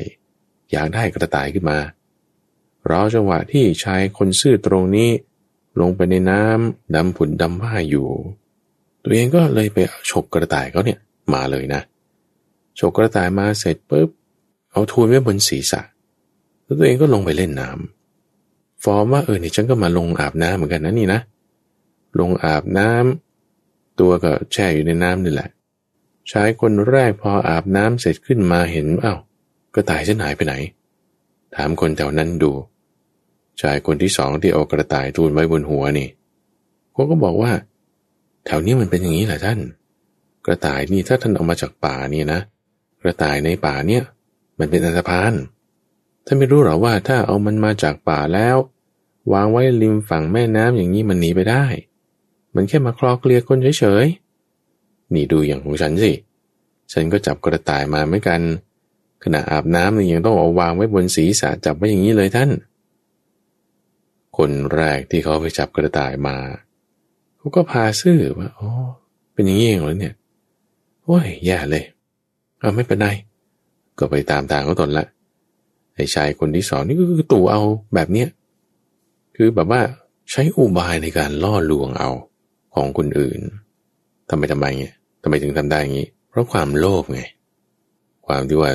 [0.71, 1.77] อยากได้กระต่ายขึ้นมา
[2.89, 5.09] รอจังหวะที่ชายคนซื่อตรงนี้
[5.79, 8.07] ลงไปในน้ำดำผุนดำว่าอยู่
[9.03, 9.77] ตัวเองก็เลยไป
[10.09, 10.99] ฉกกระต่ายเขาเนี่ย
[11.33, 11.81] มาเลยนะ
[12.79, 14.09] ฉกกระต่ายมาเสร็จปุ๊บ
[14.71, 15.81] เอาทูลไว้บนศีรษะ
[16.63, 21.19] แล้วตัวเองก็ลงไปเล่นน้ำฟอร์มว่าเออเนี่ยฉันก็มาลงอาบน้ำเหมือนกันนะนี่นะ
[22.19, 25.49] ลงอาบน้ำตัวก็แช่อยู่ในน้ำนี่แหละ
[26.31, 29.19] ชายคนแรกพออาบน้ำเสร็จขึ้นมาเห็นอา้าว
[29.73, 30.53] กระต่ายฉันหายไปไหน
[31.55, 32.51] ถามคนแถวนั้นดู
[33.61, 36.09] ชายคนที่สองที่เอากระต่ายทูลไว้บนหัวนี่
[36.93, 37.51] เขาก็บอกว่า
[38.45, 39.59] แถวนี้มันเป็นอย่างนี้แหละท่าน
[40.45, 42.39] กระต่ายนี่ถ้าท่านเอามาจากป่านี่นะ
[43.01, 44.03] กระต่ายในป่าเนี่ย
[44.59, 45.33] มันเป็นอันธพาล
[46.25, 48.57] ท่านไม่รู้หรอว่าถ้าเอามันมาจากป่าแล้ว
[49.33, 51.65] วางไว้ริมฝั่งแม่น้ำอย่างนี้มันหนีไปได้
[52.55, 56.11] มันแค่มาคลอเกลียคนเฉยๆนี่ดูอย่างของฉันสิ
[56.91, 58.41] ฉันก็จับกระต่ายมาเหมือนกัน
[59.23, 62.49] ขณะอาบน้ำนี่ยังต้องเอาวางไว้บนศีรษะจับไว้อย่างนี้เลยท่าน
[64.37, 66.37] คนแรกที่เขาไปจับกระต่ายมา
[67.37, 68.69] เขาก็พาซื่อว่าอ๋อ
[69.33, 70.15] เป็นอย่างนี้เองเหรอเนี่ย
[71.03, 71.83] โอ้ยแย่เลย
[72.59, 73.07] เอาไม่เป็นไร
[73.99, 75.05] ก็ไปตามทางเขาตนละ
[75.95, 77.61] ไอ้ชายคนที่สองนี่ก็คือตู่เอา
[77.95, 78.29] แบบเนี้ย
[79.35, 79.81] คือแบบว่า
[80.31, 82.09] ใช้อุบายในการล่อลวงเอา
[82.75, 83.39] ของคนอื่น
[84.29, 87.21] ทำไมทำไมเงี้ยทำไมถึงทำได้อย่างนี้ เพราะความโลภไง
[88.27, 88.71] ความที่ว่า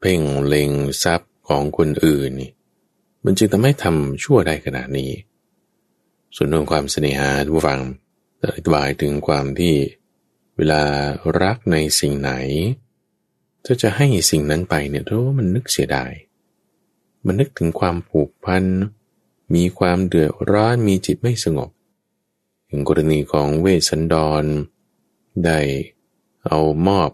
[0.00, 0.70] เพ่งเล็ง
[1.02, 2.52] ทรัพย์ของคนอื่นนี่
[3.24, 5.10] มันจึงทำให้ทำชั่วได้ขนาดนี้
[6.36, 7.80] ส่วนเรื่องความเสน่หาทุกฟัง
[8.54, 9.74] อธิบายถึงความที่
[10.56, 10.82] เวลา
[11.42, 12.32] รักในสิ่งไหน
[13.64, 16.12] ถ้าจะให้สิ่งนั้นไปเนี่ยเพราะว่ามันนึกเสียดาย
[17.26, 18.64] มันนึกถึงความผูกพัน
[19.54, 21.70] มีความเดือดร้อน มีจิตไม่สงบ
[22.66, 24.44] อย่างกรณีของเวสสันดร
[25.44, 25.58] ได้
[26.46, 27.10] เอามอบ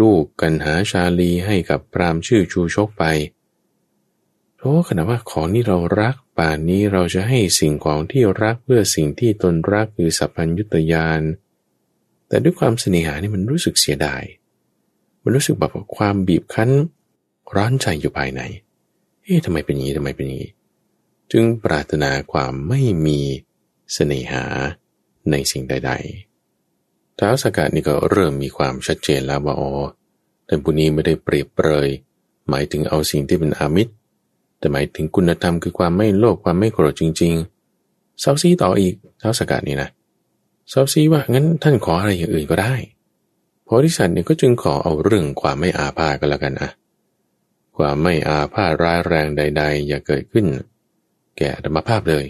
[0.00, 3.04] ลูกกันหาชาลีให้กับพรามชื่อชูชกไป
[4.56, 11.22] เพราะขณะว่าของนี่เรารักป่านนี้เราจะให้สิ่งของที่รักเพื่อสิ่งที่ตนรักคือสัพพัญญุตยาน
[12.28, 14.22] แต่ด้วยความเสน่หานี่มันรู้สึกเสียดาย
[15.22, 16.70] มันรู้สึกแบบความบีบคั้น
[17.54, 18.40] ร้อนใจอยู่ภายใน
[19.22, 20.52] เอ๊ะทำไมเป็นอย่างนี้ทำไมเป็นอย่างนี้
[21.32, 23.20] จึงปรารถนาความไม่มี
[23.92, 24.44] เสน่หา
[25.30, 26.29] ในสิ่งใด ๆ
[27.20, 29.70] ท้าวสกัดนี่ก็เริ่มมีความชัดเจนแล้วว่าอ๋อ
[30.46, 31.88] แต่บุนี้ไม่ได้เปรียบเปรย
[32.48, 33.92] หมายถึงเอาสิ่งที่เป็นอามิตร
[34.58, 39.88] แต่หมายถึงคุณธรรมคือความไม่โลภความไม่โกรธจริงๆเซาซีต่ออีกท้าวสกัดนี่นะ
[40.68, 42.74] เซาซีว่างั้นท่านขออะไรอย่างอื่นก็ได้
[43.66, 46.70] พธิสัตว์เนี่ยก็จึงขอเอาเรื่องความไม่อาพาก็แล้วกันอะ
[47.76, 50.46] ความไม่อาพาร้ายแรงใด ๆ อย่าเกิดขึ้น
[51.38, 52.24] แก่ธรรมภาพเลย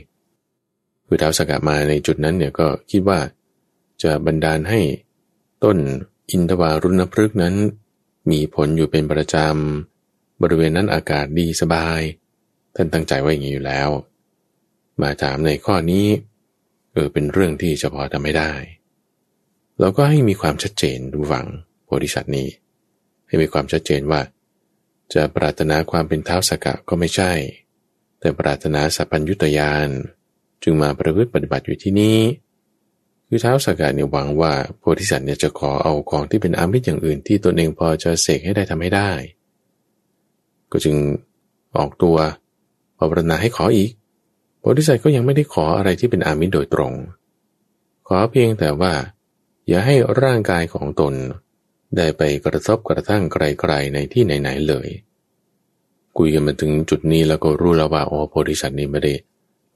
[1.07, 3.19] คือท้าวสกัดมาในจุดนั้นเนี่ยก็คิดว่า
[4.03, 4.81] จะบันดาลให้
[5.65, 5.79] ต้น
[6.31, 7.55] อินทวารุณพฤกษ์นั้น
[8.31, 12.01] มีผลอยู่เป็นประจำ บริเวณนั้นอากาศดีสบาย
[12.75, 13.89] ท่านตั้งใจไว้อย่างนี้อยู่แล้ว
[15.03, 16.07] มาถามในข้อนี้
[16.93, 18.53] เออเป็นเรื่องที่เฉพาะทำไม่ได้
[19.81, 21.47] เราก็ให้มีความชัดเจนดูฝัง
[21.85, 22.49] โพธิสัตว์นี้
[23.27, 24.21] ให้มีความชัดเจนว่า
[25.15, 27.33] จะปรารถนาความเป็นเท้าสกะก็ไม่ใช่
[28.21, 29.89] แต่ปรารถนาสัพพัญยุตยาน
[30.63, 32.19] จึงมาประพฤติปฏิบัติอยู่ที่นี้
[33.33, 39.11] คือเท้าสกะเนี่ยหวังว่าโพธิสัตว์เนี่ยจะขอเอาของที่เป็นอามิตรอย่างอื่น ที่ตนเองพอจะเสกให้ได้ทำให้ได้
[40.73, 40.97] ก็จึง
[41.77, 42.17] ออกตัว
[42.99, 43.91] ภาวนาให้ขออีก
[44.59, 46.93] โพธิสัตว์ก็ยังไม่ได้ขออะไรที่เป็นอามิตรโดยตรง
[48.09, 48.93] ขอเพียงแต่ว่า
[49.69, 51.15] อย่าให้ร่างกายของตน
[51.97, 54.89] ได้ไปกระทบกระทั่งไกลๆในที่ไหนๆเลย
[56.19, 59.15] คุยกันมาถึงจุดนี้แล้วก็รู้แล้วว่าโอ้โพธิสัตว์นี้ไม่ได้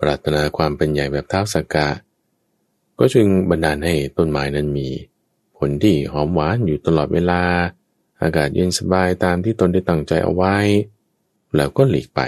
[0.00, 1.86] ปรารถนาความเป็นใหญ่แบบท้าวสกกา
[2.98, 4.88] ก็จึงบันดาลให้ต้นไม้นั้นมี
[5.58, 7.42] ผลที่หอมหวานอยู่ตลอดเวลา
[8.22, 10.56] อากาศเย็นสบายตามที่ตนได้ตั้งใจเอาไว้
[11.56, 12.20] แล้วก็หลีกไป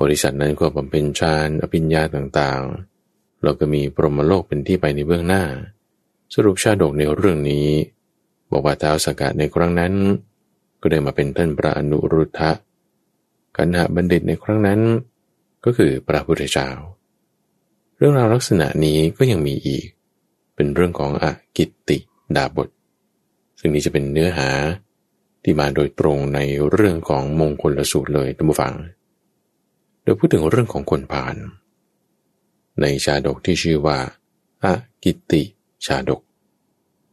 [0.00, 5.44] บริษัทนั้นก็บำเพ็ญฌานอภิญญาต่างๆเราก็มีปรมโลกเป็นที่ไปในเบื้องหน้า
[6.34, 7.66] สรุปชาดกในเรื่องนี้
[8.50, 9.92] บอกว่าท้าวสกัดในครั้งนั้น
[10.80, 12.52] ก็ได้มาเป็นท่านพระอนุรุทธะ
[13.56, 14.80] กันหาบัณฑิตในครั้งนั้น
[15.64, 16.68] ก็คือพระพุทธเจ้า
[17.96, 19.86] เรื่องราวลักษณะนี้ก็ยังมีอีก
[20.54, 21.24] เป็นเรื่องของอ
[21.56, 21.98] กิตติ
[22.36, 22.68] ดาบท
[23.58, 24.50] ซึ่งนี้จะเป็นเนื้อหา
[25.42, 26.40] ที่มาโดยตรงใน
[26.70, 28.74] เรื่องของมงคลละสูตรเลยท่านผู้ฟัง
[30.02, 31.36] โดยพูดถึงเรื่องของคนผ่าน
[32.80, 33.98] ในชาดกที่ชื่อว่า
[34.64, 34.66] อ
[35.04, 35.42] กิตติ
[35.86, 36.20] ชาดก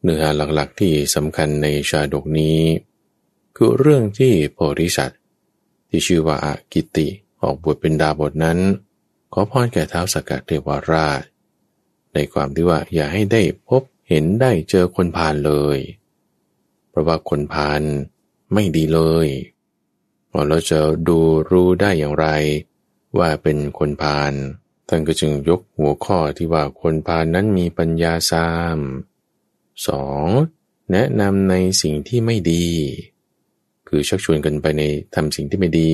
[0.03, 2.59] เนื้อหาหลักๆที่สำคัญในชาดกนี้
[3.55, 5.21] คือเรื่องที่โพธิสัตว์
[5.89, 7.07] ที่ชื่อว่าอากิติ
[7.41, 8.59] ออกบทเป็นดาบทนั้น
[9.34, 11.21] ขอพรแก่เท้าสกัดเทวราช
[12.13, 15.77] ในความที่ว่าอย่าให้ได้พบเห็นได้เจอคนพาลเลย
[16.89, 17.82] เพราะว่าคนพาล
[18.53, 19.27] ไม่ดีเลย
[20.47, 21.19] เราจะดู
[21.51, 22.27] รู้ได้อย่างไร
[23.17, 24.34] ว่าเป็นคนพาล
[24.88, 28.77] ท่านก็จึงยกหัวข้อที่ว่าคนพาลนั้นมีปัญญาสาม
[29.88, 30.27] สอง
[30.91, 32.67] แนะนำในสิ่งที่ไม่ดี
[33.88, 34.82] คือชักชวนกันไปใน
[35.15, 35.93] ทำสิ่งที่ไม่ดี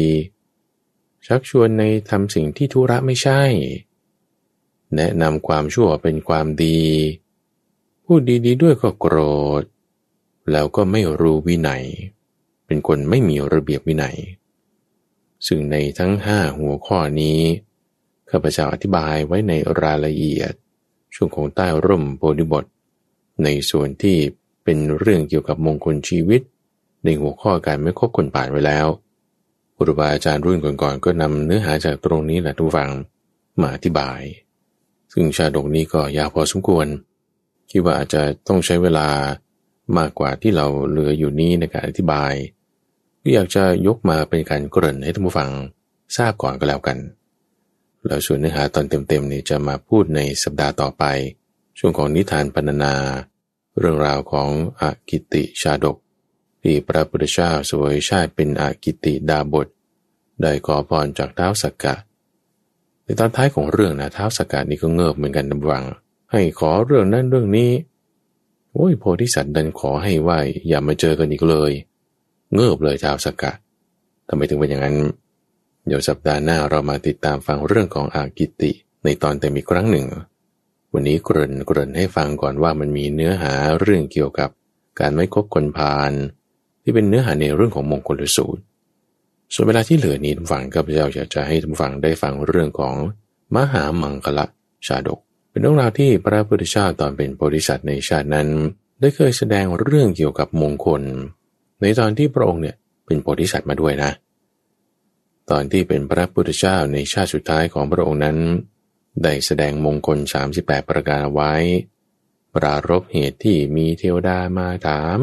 [1.26, 3.42] ชักชวนในทำสิ่งที่ทุระไม่ใช่
[4.96, 6.82] แนะนำความชั่วเป็นความดี
[8.06, 9.18] พูดดีๆด้วยก็โกร
[9.62, 9.64] ธ
[10.52, 11.86] แล้วก็ไม่รู้วินัย
[12.66, 14.18] เป็นคนไม่มีระเบียบวินัย
[15.48, 17.40] ซึ่งในทั้งห้าหัวข้อนี้
[18.30, 20.54] ข้าพเจ้าอธิบายไว้ในรายละเอียด
[21.16, 22.66] ช่วงของใต้ร่มโพธิบท
[23.44, 24.18] ในส่วนที่
[24.64, 26.42] เป็นเรื่องเกี่ยวกับมงคลชีวิต
[27.04, 28.88] ในหัวข้อการไม่คบคนป่านไว้แล้ว
[29.78, 32.92] ครูบาอาจารย์รุ่นก่อนๆก็นำเนื้อหาจากตรงนี้แหละทุกฝัง
[33.62, 34.22] มาอธิบาย
[35.14, 36.88] ซึ่งชาดกนี้ก็ยาวพอสมควร
[37.72, 39.08] คิดว่าอาจจะต้องใช้เวลา
[39.98, 42.34] มากกว่าที่เราเหลืออยู่นี้ในการอธิบาย
[43.22, 45.50] ก็อยากจะยกมาเป็นการเกริ่นให้ท่านผู้ฟัง
[46.18, 46.98] ทราบก่อนก็แล้วกัน
[48.06, 51.04] แล้วส่วนเนื้อหาตอนเต็มๆนี่จะมาพูดในสัปดาห์ต่อไป
[51.80, 52.94] ช่วงของนิทานปรรณนา
[53.80, 54.50] เรื่องราวของ
[54.82, 55.98] อกิติชาดก
[56.70, 59.68] ที่พระพุทธเจ้าสวยชาติเป็นอากิติดาบท
[60.42, 61.96] ได้ขอพรจากเท้าสักกะ
[63.04, 65.84] ในตอนท้ายของเรื่องนะเท้าสักกะนี่ก็เงิบเหมือนกันนะวัง
[66.32, 67.72] ให้ขอเรื่องนั้นเรื่องนี้
[68.74, 70.32] โอ้ยโพธิสัตว์ดันขอให้ไหว
[70.68, 71.72] อย่ามาเจอกันอีกเลย
[72.54, 73.52] เงิบเลยเท้าสักกะ
[74.28, 74.96] ทำไมถึงเป็นอย่างนั้น
[75.88, 78.72] เดี๋ยวสัปดาห์หน้าเรามาติดตามฟังเรื่องของอากิติ
[79.04, 80.06] ในตอนเต็มอีกครั้งหนึ่ง
[80.94, 84.50] วันนี้เกริ่นเกริ่นให้ฟังก่อนว่ามันมีเนื้อหาเรื่องเกี่ยวกับ
[85.00, 86.14] การไม่คบคนพาล
[86.90, 88.62] ที่เป็นเนื้อหาในเรื่องของมงคลสูตร
[89.54, 92.96] ส่วนเวลาที่เหลือนี้ท่านฟังก็พระเจ้าอยากจะให้ท่านฟังได้ฟังเรื่องของ
[93.56, 94.46] มหามังคละ
[94.88, 95.20] ชาดก
[95.50, 98.48] เป็นเรื่องราวที่พระพุทธเจ้าตอนเป็นโพธิสัตว์ในชาตินั้น
[99.00, 101.02] ได้เคยแสดงเรื่องเกี่ยวกับมงคล
[101.82, 102.76] ในตอนที่พระองค์เนี่ย
[103.06, 104.12] เป็นโพธิสัตว์มาด้วยนะ
[105.50, 108.38] ตอนที่เป็นพระพุทธเจ้าในชาติสุดท้ายของพระองค์นั้น
[109.24, 110.18] ได้แสดงมงคล
[110.54, 111.54] 38 ประการไว้
[112.56, 115.20] ปรารบเหตุที่มีเทวดามาถาม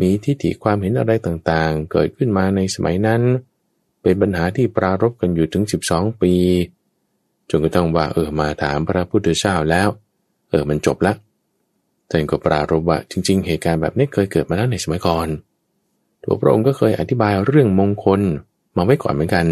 [0.00, 3.22] มีทิฏฐิความเห็นอะไรต่างๆ เกิดขึ้นมาในสมัยนั้น
[4.02, 6.34] เป็นปัญหาที่ปรารบกันอยู่ถึง 12 ปี
[7.50, 9.88] จนกระทั่งว่าเออมาถามพระพุทธเจ้าแล้ว
[10.50, 11.16] เออมันจบล้ว
[12.10, 15.28] ท่านก็ปรารบว่าจริง ๆ เหตุการณ์แบบนี้เคยเกิดมาแล้วในสมัยก่อน
[16.22, 18.20] ตัวพระองค์ก็เคยอธิบายเรื่องมงคล
[18.76, 19.46] มาไว้ก่อนเหมือนกัน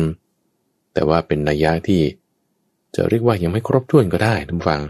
[0.94, 2.02] แต่ว่าเป็นนัยยะที่
[2.94, 4.82] จะเรียกว่ายังไม่ครบถ้วนก็ได้ทุกฟัง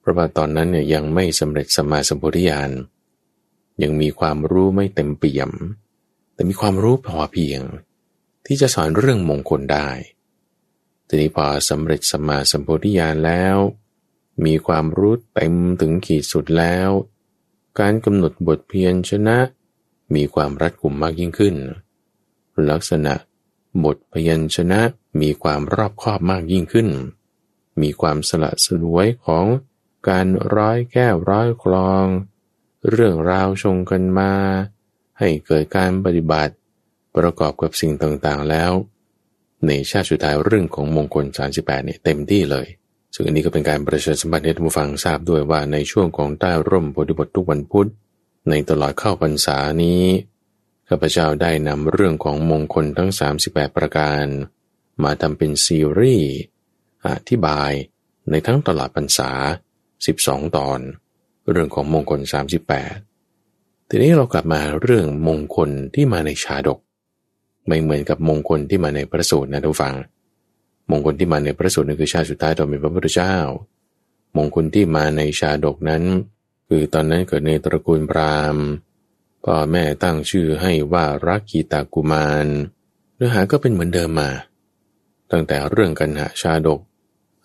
[0.00, 2.70] เพราะว่าตอนนั้นเนี่ยยังไม่สำเร็จสมาสมพุทธิญาณ
[3.82, 5.50] ยังมีความรู้ไม่เต็มเปี่ยม
[6.34, 7.60] แต่มีความรู้พอเพียง
[8.46, 9.88] ที่จะสอนเรื่องมงคลได้
[11.06, 13.56] ทีนี้พอสำเร็จสมาสัมพธิญาณแล้ว
[14.44, 16.90] มีความรู้เต็มถึงขีดสุดแล้ว
[17.80, 19.38] การกำหนดบทเพียรชนะ
[20.14, 21.56] มีความรัดกุมมากยิ่งขึ้น
[22.70, 23.14] ลักษณะ
[23.84, 24.80] บทพยัญชนะ
[25.20, 26.88] มีความรอบคอบมากยิ่งขึ้น
[27.80, 29.46] มีความสละสลวยของ
[30.08, 32.06] การร้อยแก้วร้อยคลอง
[32.90, 34.32] เรื่องราวชงกันมา
[35.18, 36.54] ให้เกิดการปฏิบัติ
[37.16, 38.72] ประกอบกับสิ่งต่างๆแล้ว
[39.66, 41.24] ในชาติสุดท้ายเรื่องของมงคล
[41.56, 42.66] 38เนี่ยเต็มที่เลย
[43.14, 47.88] ซึ่งอันนี้ก็เป็นการประชาสัมพันธ์ให้ท่านผู้ฟังทราบด้วยว่าในช่วงของใต้ร่มโพธิบททุกวันพุธ
[48.50, 50.02] ในตลอดเข้าพรรษานี้
[50.88, 53.10] ข้าพเจ้าได้นำเรื่องของมงคลทั้ง
[53.44, 54.24] 38 ประการ
[55.02, 56.32] มาทำเป็นซีรีส์
[57.06, 57.72] อธิบาย
[58.30, 59.30] ในทั้งตลอดพรรษา
[59.94, 60.80] 12 ตอน
[61.50, 62.20] เรื่องของมงคล
[63.04, 66.78] 38 ทีนี้เรากลับมาเรื่องมงคลที่มาในชาดก
[67.66, 69.94] ไม่เหมือนกับมงคลที่มาในพระสูตรนะทุกฟัง
[70.90, 73.36] มงคลที่มาในพระสูตรนั่นคือชาติสุดท้ายตอนเป็นพระพุทธเจ้า
[74.36, 76.02] มงคลที่มาในชาดกนั้น
[76.68, 78.64] คือตอนนั้นเกิดในตระกูลพราหมณ์
[79.44, 82.46] พ่อแม่ตั้งชื่อให้ว่ารักกีตากุมาร
[83.16, 84.30] เนื้อหาก็เป็นเหมือนเดิมมา
[85.30, 86.80] ตั้งแต่เรื่องกันหาชาดก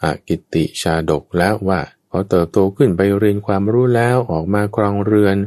[0.04, 1.80] อากิติชาดกแล้วว่า
[2.16, 5.38] พอเติบโตขึ้นไปเรียนความรู้แล้วออกมาครองเรือน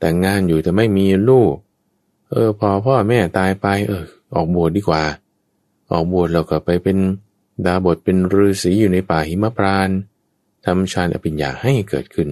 [0.00, 1.54] แต่งงานอยู่แต่ไม่มีลูก
[2.30, 4.04] เออ พอพ่อแม่ตายไป เออ
[4.34, 5.04] ออกบวชดีกว่า
[5.90, 6.98] ออกบวชแล้วก็ไปเป็น
[7.66, 9.88] ดาบทเป็นฤาษีอยู่ในป่าหิมพาน
[10.64, 12.28] ทำฌานอภิญญาให้เกิดขึ้น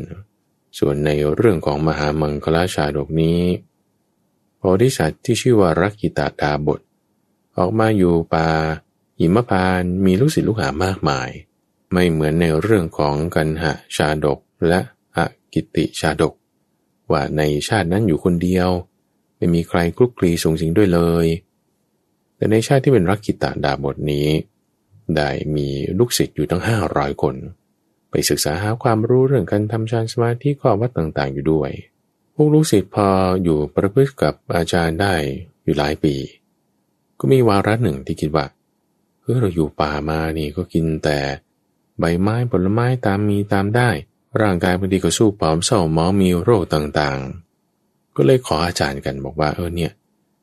[0.79, 3.41] ส่วนในเรื่องของมหามังคลาชาดกนี้
[4.57, 6.81] โพธิสัตว์ที่ชื่อว่ารักกิตาดาบท
[7.59, 8.49] ออกมาอยู่ป่า
[9.19, 11.31] หิมพานมีลูกศิษย์ลูกหามากมาย
[11.93, 14.39] ไม่เหมือนในเรื่องของกันหะชาดก
[14.69, 14.81] และ
[15.17, 15.19] อ
[15.53, 16.35] กิติชาดก
[17.13, 18.69] ว่าในชาตินั้นอยู่คนเดียว
[19.37, 21.27] ไม่มีใครคลุกคลีสูงสิงด้วยเลย
[22.37, 24.29] แต่ในชาติที่เป็นรักกิตาดาบทนี้
[25.17, 25.69] ได้มี
[25.99, 27.35] ลูกศิษย์อยู่ทั้งห้าร้อยคน
[28.11, 31.71] ไปศึกษาหาความรู้เรื่องการทำฌานสมาธิข้อวัดต่างๆ อยู่ด้วย
[32.35, 33.09] พวกลูกศิษย์พอ
[33.43, 35.15] อยู่ประพฤติกับอาจารย์ได้
[35.65, 36.15] อยู่หลายปี
[37.19, 38.47] ก็มีวาระหนึ่งที่คิดว่า
[39.21, 41.19] เออเราอยู่ป่ามานี่ก็กินแต่
[41.99, 43.91] ใบไม้ผลไม้ตามมีตามได้
[44.41, 49.93] ร่างกายบางทีก็สู้ผอมเศร้าหมองมีโรคต่างๆ ก็เลยขออาจารย์กันบอกว่าเออเนี่ย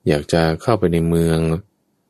[0.07, 1.39] อยากจะเข้าไปในเมือง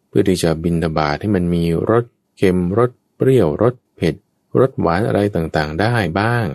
[0.08, 2.06] เพื่อที่จะบินทบาทให้มันมีรส
[2.38, 4.16] เค็มรสเปรี้ยวรสเผ็ด
[4.60, 6.46] รสหวานอะไรต่างๆ ได้บ้าง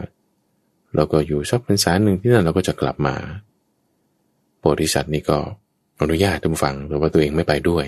[0.95, 3.14] เราก็อยู่สักพรรษาหนึ่งที่นั่นเราก็จะกลับมา
[4.59, 5.39] โพธิสัตว์นี่ก็
[6.01, 7.87] อนุญาตท่านผู้ฟังแต่ว่าตัวเองไม่ไปด้วย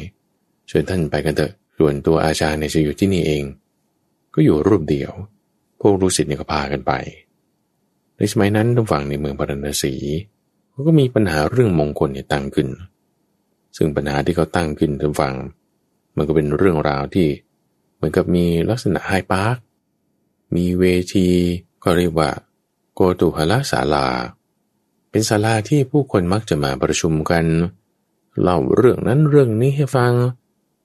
[0.68, 3.42] เชิญท่านไปกันเถอะส่วนตัวอาจารย์เนี่ยจะอยู่ที่นี่เอง
[4.36, 5.12] ก็อยู่รูปเดียว
[5.80, 6.92] พวกรู้สิทธิ์เนี่ยก็พากันไป
[8.16, 9.94] ในสมัยนั้นท่านฟังในเมืองปารณสี
[10.70, 12.68] เขาก็มีปัญหาเรื่องมงคลเนี่ยตั้งขึ้น
[13.76, 15.34] ซึ่งปัญหาที่เขาตั้งขึ้นท่านฟัง
[16.16, 17.28] มันก็เป็นเรื่องราวที่
[17.94, 19.56] เหมือนกับมีลักษณะไฮพาร์ค
[20.54, 20.84] มีเว
[21.14, 21.28] ที
[21.84, 22.30] ก็เรียกว่า
[22.94, 24.08] โกตุหละศาลา
[25.10, 27.44] เป็นศาลาที่ผู้คนมักจะมาประชุมกัน
[28.40, 30.12] เล่าเรื่องนั้นเรื่องนี้ให้ฟัง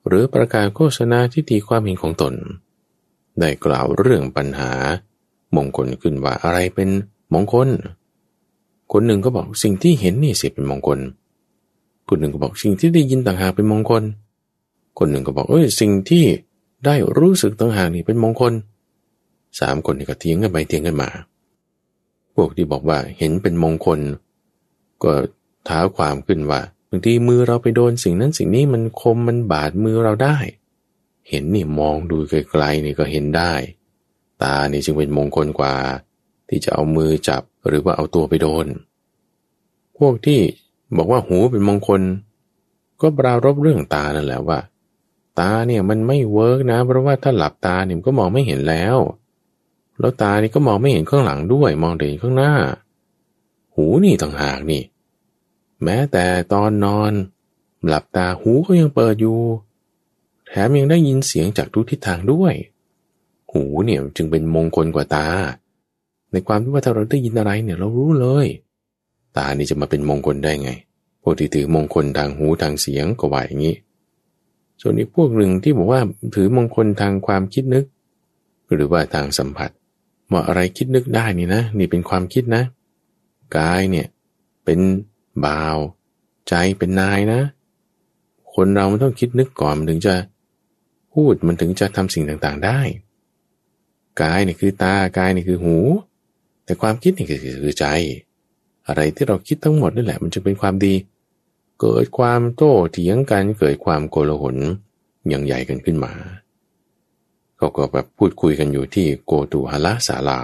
[0.07, 2.33] หรือประกาศโฆษณาที่ตีความเห็นของตน
[3.39, 4.71] ได้กล่าวเรื่องปัญหา
[5.55, 6.89] มงคลขึ้นว่าอะไรเป็น
[7.33, 7.69] มงคล
[8.91, 10.99] คนหนึ่งก็บอกสิ่งที่เห็นนี่สิเป็นมงคล
[12.09, 14.03] คนหนึ่งก็บอกสิ่งที่ได้ยินต่างหากเป็นมงคล
[14.99, 16.25] คนหนึ่งก็บอกเอ้ยสิ่งที่
[16.85, 18.53] ได้รู้สึกต่างหากนี่เป็นมงคล
[19.59, 21.09] สามคนนี่ก็เถียงกันไปเถียงกันมา
[22.35, 23.99] พวกที่บอกว่าเห็นเป็นมงคล
[25.03, 25.11] ก็
[25.67, 30.37] ท้าความขึ้นว่าบางทีมือเราไปโดนสิ่งนั้นสิ่งนี้มันคมมันบาดมือเราได้
[31.29, 33.53] เห็นนี่มองดูไกลๆนี่ก็เห็นได้
[34.43, 35.75] ตานี่จึงเป็นมงคลกว่า
[36.49, 38.67] ที่จะเอามือจับหรือว่าเอาตัวไปโดน
[39.97, 40.39] พวกที่
[40.97, 42.01] บอกว่าหูเป็นมงคล
[43.01, 44.59] ก็ปรารบเรื่องตานั่นแหละว่า
[45.39, 48.97] ตาเนี่ยมันไม่เวิร์กนะ เพราะว่าถ้าหลับตาเนี่ยก็มองไม่เห็นแล้ว
[49.99, 52.53] แล้วตานี่ก็มองไม่เห็นข้างหลังด้วย มองแต่นข้างหน้า
[53.75, 54.83] หูนี่ต่างหากนี่
[55.83, 57.11] แม้แต่ตอนนอน
[57.87, 59.39] หลับตาหูก็ยังเปิดอยู่
[60.51, 62.53] แถมยังได้ยินเสียงจากทุกทิศทางด้วย
[63.51, 65.27] หูเนี่ยจึงเป็นมงคลกว่าตา
[66.31, 68.47] ในความที่ว่าถ้าเราได้ยินอะไรเนี่ยเรารู้เลย
[69.37, 70.71] ตานี่จะมาเป็นมงคลได้ไง
[71.21, 73.75] พวกที่ถือมงคลทางหูทางเสียงก็ว่าอย่างนี้
[74.81, 76.01] ส่วนอีกพวกหนึ่งที่บอกว่า
[76.35, 77.85] ถือมงคลทางความคิดนึก
[78.73, 79.69] หรือว่าทางสัมผัส
[80.31, 82.63] ว่าอะไรคิดนึกได้นี่นะ นี่เป็นความคิดนะ
[83.57, 84.07] กายเนี่ย
[84.65, 84.79] เป็น
[85.45, 85.77] บ่าว
[86.47, 87.41] ใจเป็นนายนะ
[88.53, 90.13] คนเรามันต้องคิดนึกก่อนมันถึงจะ
[91.13, 92.79] พูดมันถึงจะทำสิ่งต่างๆได้
[94.21, 95.77] กายนี่คือตากายนี่คือหู
[96.65, 97.85] แต่ความคิดนี่คือคือใจ
[98.87, 100.93] อะไรที่เราคิดทั้งหมดนี่แหละ มันจะเป็นความดี
[101.81, 104.57] เกิดความโต้เถียงกันเกิดความโกลาหล
[105.29, 106.13] อย่างใหญ่กันขึ้นมา
[107.57, 110.41] เขาก็แบบพูดคุยกันอยู่ที่โกตูหลศาลา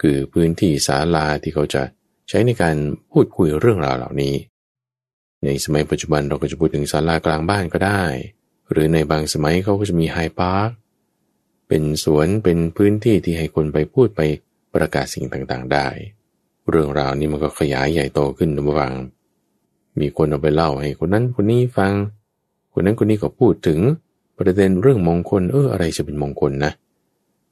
[0.00, 1.82] คือพื้นที่ศาลาที่เขาจะ
[2.28, 2.76] ใช้ในการ
[3.12, 4.34] พูดคุยเรื่องราวเหล่านี้
[5.44, 8.02] ในสมัยปัจจุบันเราก็จะพูดถึงศาลากลางบ้านก็ได้
[8.70, 10.68] หรือในบางสมัยเขาก็จะมี Hyde Park
[11.68, 14.20] เป็นสวนเป็นพื้นที่ที่ให้คนไปพูดไป
[14.74, 15.88] ประกาศสิ่งต่างๆได้
[16.70, 18.94] เรื่องราวนี้มันก็ขยายใหญ่โตขึ้นนะฟัง
[20.00, 21.92] มีคนเอาไปเล่าให้คนนั้นคนนี้ฟัง
[22.72, 23.78] คนนั้นคนนี้ก็พูดถึง
[24.38, 26.72] ประเด็นเรื่องมงคลเอออะไรจะเป็นมงคลนะ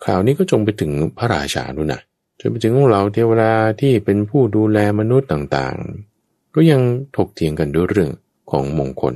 [0.05, 2.01] ข่าวนี้ก็จงไปถึงพระราชาด้วยนะ
[2.41, 6.81] จนไปถึงเราเทวดาที่เป็นผู้ดูแลมนุษย์ต่างๆ ก็ยัง
[7.17, 8.11] ถกเถียงกันด้วยเรื่อง
[8.51, 9.15] ของมงคล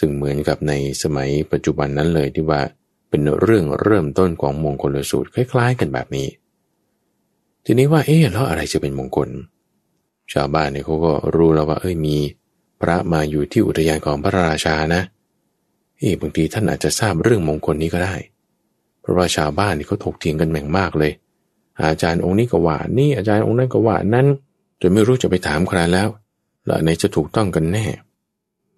[0.00, 0.72] ซึ่งเหมือนกับใน
[1.02, 2.60] สมัยปัจจุบันนั้นเลยที่ว่า
[3.08, 6.28] เป็นเรื่องเริ่มต้นของมงคลสูตรคล้ายๆ กันแบบนี้
[7.64, 9.28] ทีนี้ว่าเอ๊ะแล้วอะไรจะเป็นมงคล
[10.32, 12.16] ชาวบ้านเนี่ยเขาก็รู้แล้วว่า เอ้ยมี
[12.80, 15.02] พระมาอยู่ที่อุทยานของพระราชานะ
[15.98, 18.14] เอ๊ะบางทีท่านอาจจะทราบเรื่องมงคลนี้ก็ได้
[19.00, 21.12] เพราะว่าชาวบ้านนี่เขาถกเถียงกันแม่งมากเลย
[21.82, 24.26] อาจารย์องค์นี้ก็ว่านี่อาจารย์องค์นั้นก็ว่านั้น
[24.80, 26.08] จนไม่รู้จะไปถามใครแล้ว
[26.66, 27.84] แล้วไหนจะถูกต้องกันแน่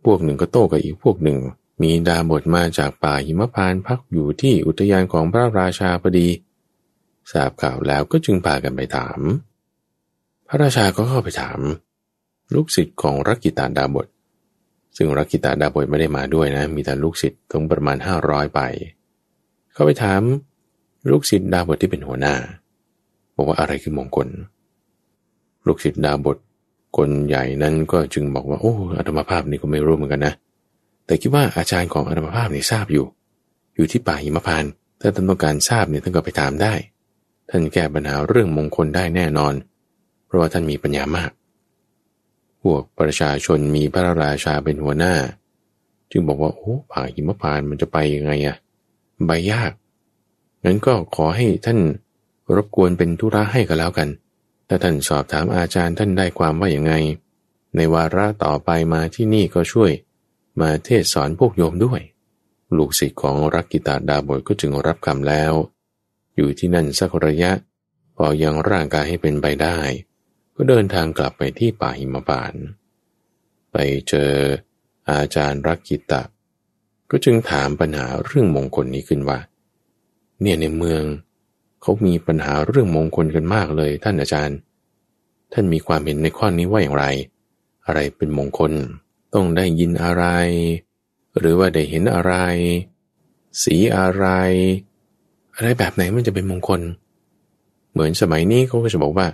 [0.04, 1.38] พวกหนึ่งก็โต้กับอีกพวกหนึ่ง
[1.82, 6.28] มีดาบทมาจากป่าหิมพานพักอยู่ที่อุทยานของพระราชาพอดี
[7.30, 9.18] ทราบข่าวแล้วก็จึงพากันไปถาม
[10.48, 11.58] พระราชาก็เข้าไปถาม
[12.54, 14.06] ลูกศิษย์ของรักกิตาดาบท
[14.96, 18.60] ซึ่งรักกิตาดาบทไม่ได้มาด้วยนะ มีแต่ลูกศิษย์ถึงประมาณห้าร้อยไป
[19.72, 20.22] เข้าไปถาม
[21.10, 22.34] ลูกศิษย์ดาบทที่เป็นหัวหน้า
[23.36, 24.28] บอกว่าอะไรคือมงคล
[25.66, 26.38] ลูกศิษย์ดาบท
[26.96, 30.34] คนใหญ่นั้นก็จึงบอกว่าโอ้อัตมาภาพนี่ก็ไม่รู้เหมือนกันนะ
[31.06, 33.06] แต่คิดว่าอาจารย์ของอัตมาภาพนี่ทราบอยู่
[33.74, 34.64] อยู่ที่ป่าหิมพาน
[35.00, 36.74] ถ้าท่านต้องการทราบเนี่ยท่านก็ไปถามได้
[37.50, 39.54] ท่านแก้ปัญหาเรื่องมงคลได้แน่นอน
[40.26, 41.30] เพราะว่าท่านมีปัญญามาก
[42.62, 45.14] พวกประชาชนมีพระราชาเป็นหัวหน้า
[46.10, 48.56] จึงบอกว่าโอ้ป่าหิมพานมันจะไปยังไงอะ
[49.26, 49.72] ใบยาก
[50.64, 51.78] งั้นก็ขอให้ท่าน
[52.54, 54.08] รบกวนเป็นธุระให้ก็แล้วกัน
[54.74, 56.92] ถ้าท่านสอบถามอาจารย์ท่านได้ความว่าอย่างไง
[57.76, 59.92] ในวาระต่อไปมาที่นี่ก็ช่วย
[60.60, 62.00] มาเทศสอนพวกโยมด้วย
[62.76, 65.52] ลูกศิษย์ของรักกิตาดาบทก็จึงรับคำแล้ว
[66.36, 67.52] อยู่ที่นั่นสักระยะ
[68.16, 69.78] พอยังร่างกายให้เป็นไปได้
[70.54, 72.54] ก็เดินทางกลับไปที่ป่าหิมพาน
[73.72, 73.76] ไป
[74.08, 74.32] เจอ
[75.10, 76.22] อาจารย์รักกิตะ
[77.10, 79.38] ก็จึงถามปัญหาเรื่องมงคลนี้ขึ้นว่า
[80.40, 81.04] เนี่ยในเมือง
[81.82, 84.58] เขามีปัญหาเรื่องมงคลกันมากเลย ท่านอาจารย์
[85.52, 87.06] ท่านมีความเห็นในข้อนี้ว่าอย่างไร
[87.86, 88.72] อะไรเป็นมงคล
[89.34, 90.24] ต้องได้ยินอะไร
[91.38, 92.34] หรือว่าได้เห็นอะไร
[93.62, 94.26] สีอะไร
[95.54, 96.80] อะไรแบบไหนมันจะเป็นมงคล
[97.92, 99.26] เหมือนสมัยนี้เขาก็จะบอกว่า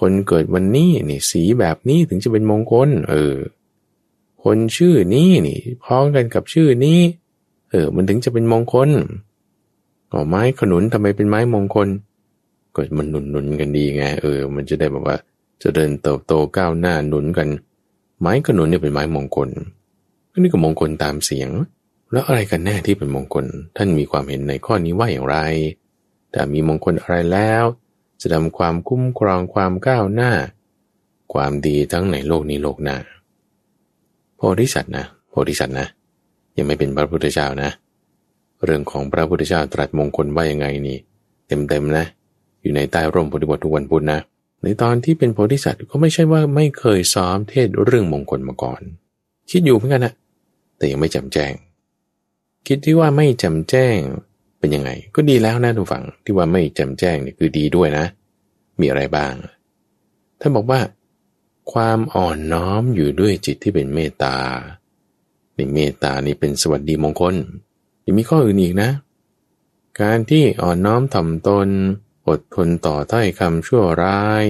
[0.00, 3.34] คนเกิดวันนี้นี่สีแบบนี้ถึงจะเป็นมงคล เออ
[4.44, 7.00] คนชื่อนี้นี่พ้องกันกับชื่อนี้
[7.70, 8.88] เออ มันถึงจะเป็นมงคล
[10.14, 11.88] อ๋อไม้ขนุนทำไมเป็นไม้มงคล
[12.74, 15.16] ก็มันหนุนหนุนกันดีไงเออ มันจะได้แบบว่า
[15.62, 17.48] จะเดินเติบโตก้าวหน้าหนุนกัน
[18.20, 19.48] ไม้ขนุนเนี่ยเป็นไม้มงคล
[20.36, 21.50] นนี้ก็มงคลตามเสียง
[22.12, 23.44] แล้วอะไรกันแน่ที่เป็นมงคล
[23.76, 25.36] ท่านมีความเห็นในข้อนี้ว่าอย่างไร
[26.32, 27.64] แต่มีมงคลอะไรแล้ว
[28.20, 30.32] จะทำความคุ้มครองความก้าวหน้า
[31.32, 32.96] ความดีทั้งในโลกนี้โลกหน้า
[34.36, 35.86] โพธิสัตว์นะโพธิสัตว์นะ
[36.56, 37.70] ยังไม่เป็นพระพุทธเจ้านะ
[38.64, 40.98] เรื่องของพระพุทธเจ้าตรัสมงคลว่ายังไงนี่
[41.46, 42.04] เต็มๆนะ
[42.62, 44.20] อยู่ในใต้ร่มโพธิบททุกวันพุธนะ
[44.62, 48.80] ในตอนที่เป็นโพธิสัตว์ก็ไม่ใช่ว่าไม่เคยซ้อมเทศเรื่องมงคลมาก่อน
[49.50, 50.12] คิดอยู่เหมือนกันนะ
[50.76, 51.52] แต่ยังไม่จำแจ้ง
[52.66, 53.98] คิดที่ว่าไม่จำแจ้ง
[54.58, 58.04] เป็นยังไง ก็ดีแล้วนะทุกฝังที่ว่าไม่จำแจ้งเนี่ยคือดีด้วยนะ
[58.80, 59.34] มีอะไรบ้าง
[60.40, 60.80] ท่านบอกว่า
[61.72, 64.36] ความอ่อนน้อมอยู่ด้วยจิตที่เป็นเมตตา
[65.54, 67.34] ในเมตตานี่เป็นสวัสดีมงคล
[68.04, 68.90] ยังมีข้ออื่นอีกนะ
[70.00, 71.68] การที่อ่อนน้อมถ่อมตน
[72.28, 74.44] อดทนต่อถ้อยคำชั่วร้าย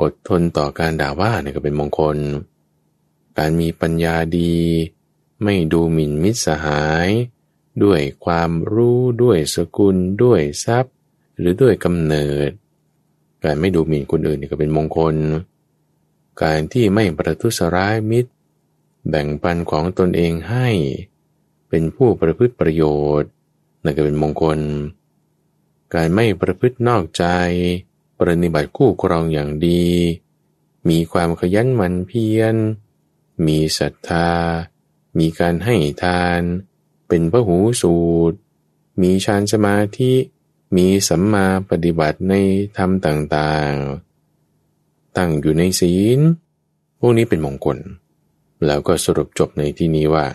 [0.00, 2.16] อดทนต่อการด่าว่าเนี่ยก็เป็นมงคล
[3.38, 4.56] การมีปัญญาดี
[5.42, 7.08] ไม่ดูหมิ่นมิตรสหาย
[7.82, 10.94] ด้วยความรู้ด้วยสกุล ด้วยทรัพย์
[11.38, 12.50] หรือด้วยกำเนิด
[13.44, 15.14] การไม่ดูหมิ่นคนอื่นนี่ก็เป็นมงคล
[16.42, 18.30] การที่ไม่ประทุษร้ายมิตร
[19.08, 20.68] แบ่งปันของตนเองให้
[21.70, 22.82] เป็นผู้ประพฤติประโย
[23.20, 23.30] ชน์
[23.84, 24.58] นั่นก็เป็นมงคล
[25.94, 27.24] การไม่ประพฤตินอกใจ
[28.18, 29.86] ปฏิบัติคู่ครองอย่างดี
[30.88, 32.56] มีความขยันหมั่นเพียร
[33.46, 34.30] มีศรัทธา
[35.18, 36.42] มีการให้ทาน
[37.08, 37.98] เป็นพระหูสู
[38.30, 38.38] ตร
[39.02, 40.14] มีฌานสมาธิ
[40.76, 42.34] มีสัมมาปฏิบัติใน
[42.76, 46.18] ธรรมต่างๆ ตั้งอยู่ในศีล
[46.98, 47.78] พวกนี้เป็นมงคล
[48.66, 50.26] แล้วก็สรุปจบในที่นี้ว่า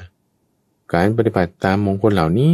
[0.94, 2.54] การปฏิบัติตามมงคลเหล่านี้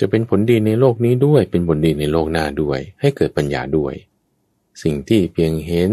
[0.00, 3.94] จะเป็นผลดีในโลกนี้ด้วย เป็นผลดีในโลกหน้าด้วย ให้เกิดปัญญาด้วย
[4.82, 5.92] สิ่งที่เพียงเห็น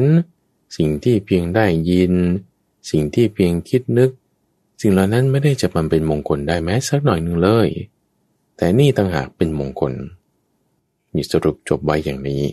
[0.78, 2.14] สิ่งที่เพียงได้ยิน
[2.91, 4.12] สิ่งที่เพียงคิดนึก
[4.82, 7.68] สิ่งเหล่านั้นไม่ได้จะมันเป็นมงคลได้แม้สักหน่อยหนึ่งเลย
[8.58, 9.93] แต่นี่ต่างหากเป็นมงคล
[11.14, 12.43] มีสรุปจบไว้อย่างนี้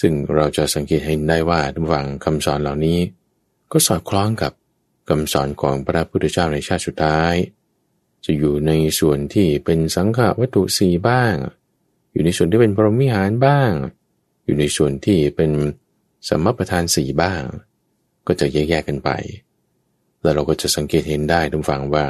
[0.00, 2.98] ซึ่งเราจะสังเกตเห็นได้ว่าทุกฝังคำสอนเหล่านี้
[3.72, 4.52] ก็สอดคล้องกับ
[5.08, 7.34] คำสอนของพระพุทธเจ้าในชาติสุดท้าย
[8.24, 11.34] จะอยู่ในส่วนที่เป็นสังฆวัตถุสีบ้าง
[12.12, 13.70] อยู่ในส่วนที่เป็นพรหมิหารบ้าง
[14.44, 15.50] อยู่ในส่วนที่เป็น
[16.28, 17.42] สมประทานสีบ้าง
[18.26, 19.10] ก็จะแยกๆกันไป
[20.22, 22.04] แล้วเราก็จะสังเกตเห็นได้ทุกฝั่งว่า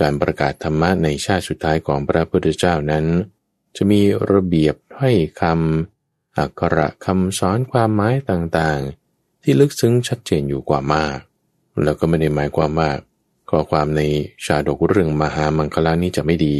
[0.00, 3.06] การประกาศธรรมะในชาติสุดท้ายของพระพุทธเจ้านั้น
[3.76, 4.00] จะมี
[4.32, 11.18] ระเบียบให้คำอักขระคำสอนความหมายต่างๆ ที่ลึกซึ้งชัดเจนอยู่กว่ามาก
[11.84, 12.90] แล้วก็ไม่ได้หมายความว่า
[13.50, 14.02] ข้อความใน
[14.44, 16.58] ชาดกเรื่องมหามังคลานี้จะไม่ดี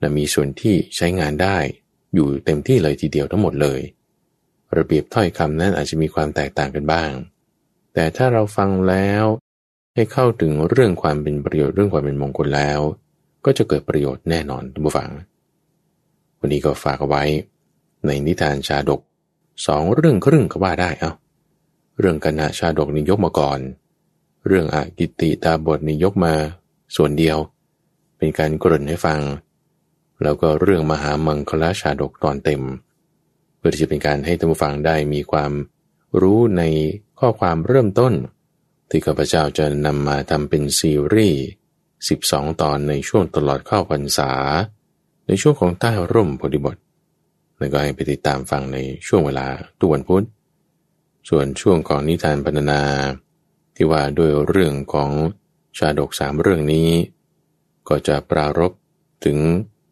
[0.00, 1.56] และมีส่วนที่ใช้งานได้
[2.14, 3.80] อยู่เต็มที่เลยทีเดียวทั้งหมดเลย
[4.76, 7.12] ระเบียบถ้อยคำนั้นอาจจะมีความแตกต่างกันบ้าง
[7.94, 9.24] แต่ถ้าเราฟังแล้ว
[9.94, 12.80] ให้เข้าถึงเรื่องความเป็นประโยชน์เรื่องความเป็นมงคลแล้ว
[13.44, 15.10] ก็จะเกิดประโยชน์แน่นอนทุกฝัง
[16.38, 17.24] วันนี้ก็ฝากเอาไว้
[18.06, 19.00] ในนิทานชาดก
[19.66, 21.12] สองเรื่องครึ่งก็ว่าได้เอา
[21.98, 23.60] เรื่องกันนะชาดกนี้ยกมาก่อน
[24.48, 26.34] เรื่องอากิติตาบทนี้ยกมา
[26.96, 27.38] ส่วนเดียว
[28.16, 29.20] เป็นการกริ่นให้ฟัง
[30.22, 32.62] แล้วก็เรื่องมหามังคลาชาดกตอนเต็ม
[33.56, 35.52] เพื่อที่จะเป็นการให้ท่านผู้ฟังได้มีความ
[36.20, 36.62] รู้ใน
[37.18, 38.12] ข้อความเริ่มต้น
[38.88, 41.42] ที่ข้าพเจ้าจะนำมาทำเป็นซีรีส์
[41.98, 44.32] 12 ตอนในช่วงตลอดเข้าพรรษา
[45.26, 46.76] ในช่วงของใต้ร่มโพธิบท
[47.58, 49.46] แล้วก็ให้ไปติดตามฟังในช่วงเวลา
[49.80, 50.26] ตุวันพุธ
[51.28, 52.82] ส่วนช่วงของนิทานพรรณนา
[53.80, 55.10] ที่ว่าด้วยเรื่องของ
[55.78, 56.88] ชาดกสามเรื่องนี้
[57.88, 58.72] ก็จะปรารบ
[59.24, 59.38] ถึง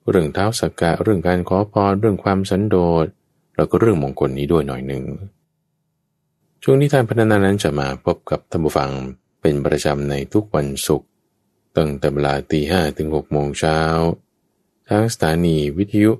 [0.08, 3.06] เรื่องเท้าสกกะเรื่องการขอพรเรื่องความสันโดษ
[3.56, 5.04] แล้วก็เรื่องมงคลนี้ด้วยหน่อยหนึ่ง
[6.62, 8.90] ช่วงนิทานพัฒนานั้นจะมาพบกับท่านผู้ฟัง
[9.40, 11.08] เป็นประจำในทุกวันศุกร์
[11.76, 13.80] ตั้งแต่เวลาตีห้ถึงหกโมงเช้า
[14.88, 16.12] ทางสถานีวิทยุ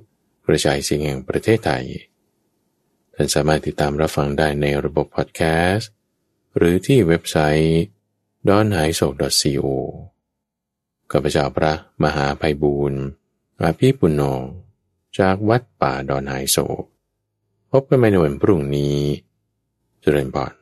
[0.45, 1.85] กระจายเสียงแห่งประเทศไทย
[3.15, 5.41] ท่านสามารถติดตามรับฟังได้ในระบบพอดแค
[5.71, 5.91] สต์
[6.57, 7.79] หรือที่เว็บไซต์
[8.47, 9.07] d o n h a i s o
[9.41, 9.65] c o
[11.11, 13.01] ข้าพเจ้าพระมหาภัยบูรณ์
[13.61, 14.21] อาภีปุณโญ
[15.19, 16.83] จากวัดป่าดอนหายโศก
[17.71, 18.97] พบกันใหม่ในวันพรุ่งนี้
[20.01, 20.53] เจริญพร